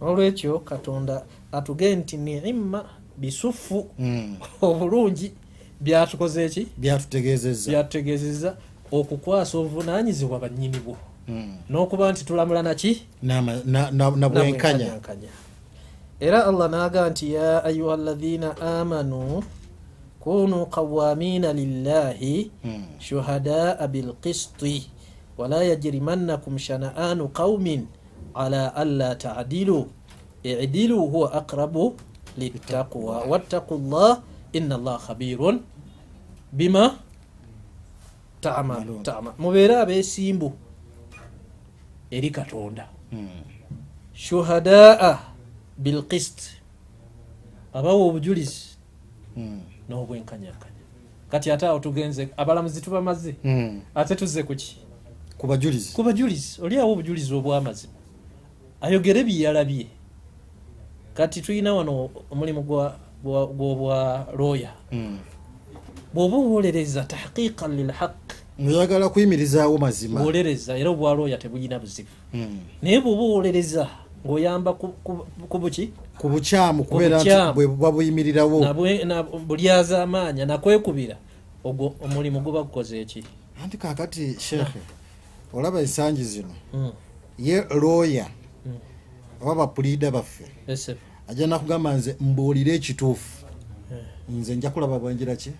Olwekyo 0.00 0.58
katonda 0.58 1.22
atugee 1.52 1.96
nti 1.96 2.16
niima 2.16 2.84
bisufu 3.16 3.86
Mm. 3.98 4.36
obulungi. 4.62 5.32
Byatukoze 5.80 6.44
eki 6.44 6.66
byatutegeezezza. 7.72 8.56
Okukwasa 8.92 9.58
obuvunanyizibwa 9.58 10.38
bannyini 10.38 10.78
bwo. 10.78 10.96
Mm. 11.28 11.56
n'okuba 11.70 12.12
nti 12.12 12.24
tulamula 12.24 12.62
naki 12.62 13.02
N'ama- 13.22 13.60
na- 13.64 13.90
na 13.90 14.10
na 14.10 14.28
bwenkanya. 14.28 14.28
nabwenkanyankanya 14.28 15.28
era 16.20 16.46
allah 16.46 16.70
n'aga 16.70 17.10
nti 17.10 17.32
ya 17.34 17.64
ayuha 17.64 17.94
alladhina 17.94 18.56
amanu 18.60 19.42
kunu 20.20 20.66
qawamina 20.66 21.52
lillahi 21.52 22.50
Mm. 22.64 22.84
shuhadaa 22.98 23.86
bilqisti 23.86 24.86
wala 25.38 25.62
yajrimannakum 25.64 26.58
shana'anu 26.58 27.28
qaumin 27.32 27.86
ala 28.34 28.74
alla 28.74 29.14
ta'dilu 29.14 29.86
i'dilu 30.44 30.98
huwa 31.06 31.32
aqrabu 31.32 31.94
littaqwa 32.38 33.24
wattaqu 33.30 33.74
llah 33.90 34.20
inna 34.52 34.74
allah 34.74 34.98
khabirun 35.06 35.60
bima 36.52 36.98
ta'malu- 38.40 39.02
ta'ma- 39.02 39.34
mubeere 39.38 39.76
abeesimbu 39.76 40.52
eri 42.10 42.30
katonda. 42.30 42.88
Shuhadaa 44.14 45.18
bilqist 45.78 46.40
abawa 47.74 48.04
obujulizi 48.06 48.68
Mm. 49.36 49.60
n'obwenkanyakanya. 49.88 50.82
Kati 51.30 51.50
ate 51.50 51.66
awo 51.66 51.78
tugenze 51.78 52.28
abalamuzi 52.36 52.80
tubamaze. 52.80 53.34
Mm. 53.44 53.80
ate 53.94 54.14
tuzze 54.16 54.42
kuki 54.42 54.78
ku 55.38 56.02
bajulizi 56.02 56.62
oli 56.62 56.78
awo 56.78 56.92
obujulizi 56.92 57.34
obw'amazima. 57.34 57.92
Ayogere 58.80 59.24
byeyalabye 59.24 59.86
kati 61.14 61.40
tulina 61.40 61.74
wano 61.74 62.10
omulimu 62.30 62.62
gw'obwa 62.62 64.26
looya 64.38 64.70
Mm. 64.92 65.18
bw'oba 66.14 66.36
owolereza 66.36 67.04
tahqiqan 67.04 67.76
lilhaq 67.76 68.14
oyagala 68.58 69.08
kuyimirizaawo 69.08 69.78
mazima. 69.78 70.20
Bwolereza 70.20 70.78
era 70.78 70.90
obwa 70.90 71.14
looya 71.14 71.36
tebulina 71.38 71.78
buzibu. 71.78 72.08
Mm. 72.34 72.58
naye 72.82 73.00
bw'oba 73.00 73.22
owolereza 73.22 73.88
ng'oyamba 74.26 74.72
ku- 74.74 75.58
buki? 75.58 75.90
Ku 76.18 76.28
bukyamu 76.28 76.84
kubeera 76.84 77.18
nti 77.22 77.30
bwe 77.54 77.66
buba 77.66 77.90
buyimirirawo 77.94 78.58
bulyaza 79.46 80.02
amaanya 80.02 80.46
nakwekubira 80.46 81.16
ogwo 81.64 81.94
omulimu 82.02 82.40
guba 82.42 82.62
gukoze 82.62 83.00
eki? 83.00 83.22
Anti 83.62 83.76
kakati 83.78 84.34
sheekhe 84.38 84.78
olaba 85.52 85.80
ensangi 85.80 86.24
zino. 86.24 86.54
Mm, 86.74 86.92
ye 87.38 87.64
looya 87.80 88.26
Mm. 88.66 88.78
oba 89.40 89.54
bapulida 89.54 90.10
baffe. 90.10 90.44
Ajja 91.28 91.46
nakugamba 91.46 91.94
nze 91.94 92.16
mbuulire 92.20 92.74
ekituufu. 92.74 93.44
Eh. 93.92 94.04
nze 94.28 94.56
nja 94.56 94.70
kulaba 94.70 94.98
bwenjira 94.98 95.36
ki? 95.36 95.50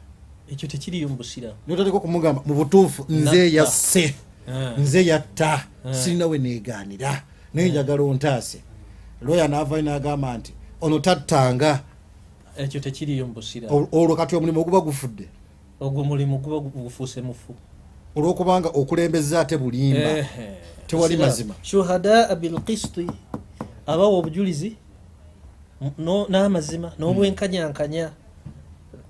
Ekyo 0.52 0.68
tekiriyo 0.68 1.08
mu 1.08 1.16
busiramu 1.16 1.54
notandika 1.66 1.96
okumugamba 1.96 2.42
mu 2.46 2.54
butuufu 2.54 3.04
nze 3.08 3.52
yasse. 3.52 4.14
Nze 4.78 5.04
yatta. 5.06 5.64
Sirina 5.92 6.26
we 6.26 6.38
neegaanira. 6.38 7.22
Naye 7.54 7.68
njagala 7.68 8.02
ontaase. 8.02 8.60
Looya 9.22 9.48
naavayo 9.48 9.82
n'agamba 9.82 10.38
nti 10.38 10.52
ono 10.80 10.98
tattanga. 11.00 11.82
Ekyo 12.56 12.80
tekiriyo 12.80 13.26
mu 13.26 13.32
busiramu 13.34 13.76
Ol- 13.76 13.88
olwo 13.92 14.16
kati 14.16 14.36
omulimu 14.36 14.64
guba 14.64 14.80
gufudde? 14.80 15.28
Ogwo 15.80 16.04
mulimu 16.04 16.38
guba 16.38 16.56
gu- 16.56 16.82
gufuuse 16.82 17.20
mufu 17.22 17.54
olwokubanga 18.16 18.68
okulembeza 18.68 19.40
ate 19.40 19.56
bulimba 19.58 20.24
tewali 20.86 21.16
mazima. 21.16 21.54
shuhadaa 21.62 22.34
bilqisti 22.34 23.06
abawa 23.86 24.18
obujulizi 24.18 24.76
n'amazima 26.28 26.92
n'obwenkanyankanya 26.98 28.10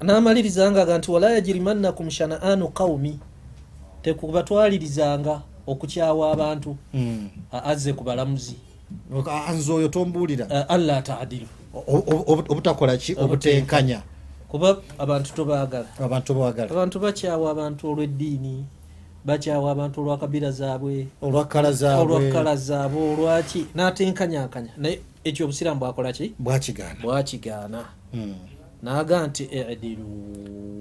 n'amaliriza 0.03 0.71
nga 0.71 0.99
nti 0.99 1.11
wala 1.11 1.31
yajirimannakum 1.31 2.11
shanaanu 2.11 2.69
qawmi 2.69 3.19
tekubatwalirizanga 4.03 5.41
okukyawa 5.67 6.33
abantu 6.33 6.77
Mm. 6.95 7.29
a- 7.53 7.63
azze 7.65 7.93
ku 7.93 8.05
balamuzi. 8.05 8.57
Nze 9.55 9.73
oyo 9.73 9.89
tombuulira. 9.89 10.69
Alla 10.69 11.03
taadilu. 11.03 11.47
O- 11.75 11.85
o- 11.87 12.25
o- 12.27 12.45
obutakola 12.49 12.97
ki? 12.97 13.15
Obutenkanya. 13.21 14.03
Kuba 14.49 14.77
abantu 14.99 15.33
tobaagala 15.35 15.89
abantu 16.71 16.99
bakyawa 17.01 17.51
abantu 17.51 17.85
olw'eddiini 17.93 18.65
bakyawa 19.25 19.71
abantu 19.73 20.01
olwa 20.01 20.19
kabira 20.19 20.51
zaabwe. 20.51 21.07
Olwakala 21.23 21.73
zaabwe. 22.57 23.13
Olwaki? 23.13 23.67
N'atenkanyankanya 23.75 24.73
naye 24.77 25.01
ekyo 25.25 25.45
obusiraamu 25.47 25.81
bwakola 25.81 26.13
ki? 26.13 26.35
Bwakigaana. 26.39 27.01
Bwakigaana. 27.03 27.85
Mm. 28.15 28.35
naga 28.83 29.27
nti 29.27 29.49
edilu 29.51 30.07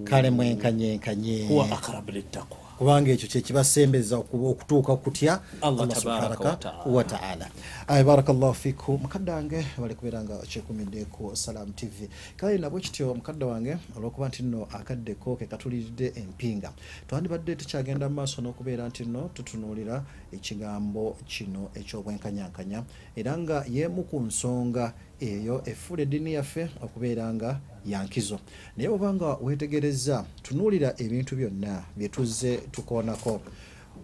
kale 0.03 0.29
mwenkanyenkanye 0.29 1.47
huwa 1.47 1.71
akarabu 1.71 2.11
littakwa 2.11 2.66
kubanga 2.77 3.11
ekyo 3.11 3.27
kyekibasembeza 3.27 4.15
okutuuka 4.17 4.91
okutya 4.93 5.39
Allah 5.61 5.87
tabaraka 5.87 6.01
subhanaka 6.01 6.49
wa 6.49 6.55
ta'ala. 6.55 6.83
wataala 6.85 7.47
aye 7.87 8.03
barakallahu 8.03 8.53
fiku 8.53 8.97
mukadde 8.97 9.31
wange 9.31 9.65
bali 9.77 9.95
kubeera 9.95 10.23
nga 10.23 10.37
kyekumidde 10.37 11.05
ku 11.05 11.35
salam 11.35 11.73
tv 11.73 12.09
kale 12.37 12.57
nabwe 12.57 12.81
kityo 12.81 13.13
mukadde 13.13 13.45
wange 13.45 13.77
olwokuba 13.97 14.27
nti 14.27 14.43
nno 14.43 14.67
akaddeko 14.71 15.35
ke 15.35 15.45
katuliridde 15.45 16.13
empinga. 16.15 16.73
Twandibadde 17.07 17.55
tukyagenda 17.55 18.09
mu 18.09 18.15
maaso 18.15 18.41
n'okubeera 18.41 18.87
nti 18.87 19.05
nno 19.05 19.29
tutunuulira 19.33 20.03
ekigambo 20.31 21.17
kino 21.25 21.69
eky'obwenkanyankanya 21.75 22.83
era 23.15 23.37
nga 23.37 23.65
y'emu 23.65 24.03
ku 24.03 24.21
nsonga 24.21 24.93
eyo 25.19 25.61
efuula 25.65 26.01
eddiini 26.01 26.33
yaffe 26.33 26.69
okubeera 26.81 27.33
nga 27.33 27.59
yankizo 27.85 28.39
naye 28.77 28.89
obanga 28.89 29.37
weetegereza 29.41 30.25
tunuulira 30.43 30.93
ebintu 30.97 31.35
byonna 31.35 31.83
bye 31.97 32.09
tuzze 32.09 32.57
tukoonako. 32.71 33.41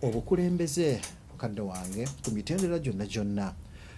Obukulembeze 0.01 1.01
mukadde 1.31 1.61
wange 1.61 2.03
ku 2.23 2.31
mitendera 2.31 2.79
gyonna 2.79 3.05
gyonna 3.05 3.53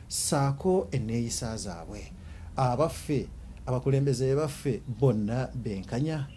saako 0.07 0.87
enneeyisa 0.91 1.57
zaabwe. 1.57 2.11
Abaffe 2.55 3.27
abakulembeze 3.65 4.35
baffe 4.35 4.81
bonna 4.99 5.49
benkanya 5.55 6.27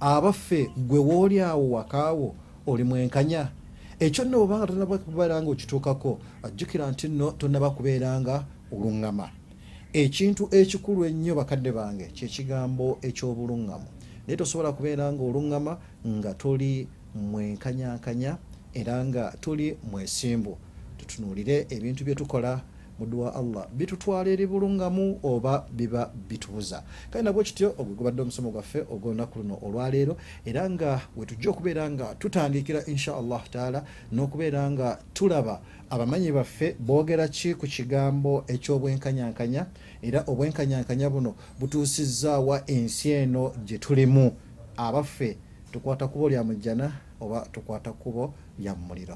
abaffe 0.00 0.70
gwe 0.76 0.98
wooli 0.98 1.40
awo 1.40 1.70
wakaawo 1.70 2.34
oli 2.66 2.84
mwenkanya 2.84 3.48
ekyo 3.98 4.24
nno 4.24 4.42
obanga 4.42 4.66
tonaba 4.66 4.98
kubeera 4.98 5.42
nga 5.42 5.50
okituukako 5.50 6.18
ajjukira 6.42 6.90
nti 6.90 7.08
nno 7.08 7.30
tonaba 7.30 7.70
kubeera 7.70 8.20
nga 8.20 8.44
oluŋŋama 8.72 9.28
ekintu 9.94 10.48
ekikulu 10.50 11.04
ennyo 11.06 11.34
bakadde 11.38 11.70
bange 11.72 12.06
kyekigambo 12.16 12.98
ekyobuluŋŋamu 13.08 13.88
naye 14.26 14.36
tosobola 14.36 14.74
kubeera 14.74 15.12
nga 15.12 15.22
oluŋŋama 15.22 15.72
nga 16.18 16.34
toli 16.34 16.88
mwenkanyankanya 17.14 18.32
era 18.74 19.04
nga 19.04 19.32
tuli 19.40 19.76
mwesimbu. 19.90 20.58
Tutunuulire 20.98 21.66
ebintu 21.70 22.04
bye 22.04 22.14
tukola 22.14 22.60
muduwa 22.98 23.34
allah. 23.34 23.68
Bitutwala 23.70 24.30
eri 24.30 24.46
bulungamu 24.46 25.18
oba 25.22 25.66
biba 25.70 26.10
bitubuza. 26.28 26.82
Kale 27.10 27.24
nabwe 27.24 27.44
kityo 27.44 27.74
ogwe 27.78 27.94
gubadde 27.94 28.22
omusomo 28.22 28.50
gwaffe 28.50 28.80
ogwolunaku 28.90 29.38
luno 29.38 29.58
olwaleero 29.62 30.16
era 30.44 30.70
nga 30.70 31.00
wetujja 31.16 31.50
okubeera 31.50 31.90
nga 31.90 32.14
tutandikira 32.14 32.86
insha 32.86 33.16
allahu 33.16 33.48
taala 33.50 33.84
n'okubeera 34.12 34.70
nga 34.70 34.98
tulaba 35.14 35.60
abamanyi 35.94 36.32
baffe 36.32 36.74
boogera 36.78 37.28
ki 37.28 37.54
ku 37.54 37.66
kigambo 37.66 38.44
eky'obwenkanyankanya 38.48 39.66
era 40.02 40.24
obwenkanyankanya 40.26 41.06
buno 41.10 41.34
butuusizaawa 41.60 42.66
ensi 42.66 43.10
eno 43.10 43.52
gye 43.66 43.78
tulimu? 43.78 44.32
Abaffe 44.76 45.36
tukwata 45.72 46.08
kubo 46.08 46.28
lya 46.28 46.42
mujjana 46.44 46.92
oba 47.20 47.46
tukwata 47.52 47.92
kubo 47.92 48.34
lya 48.58 48.74
mumuliro 48.74 49.12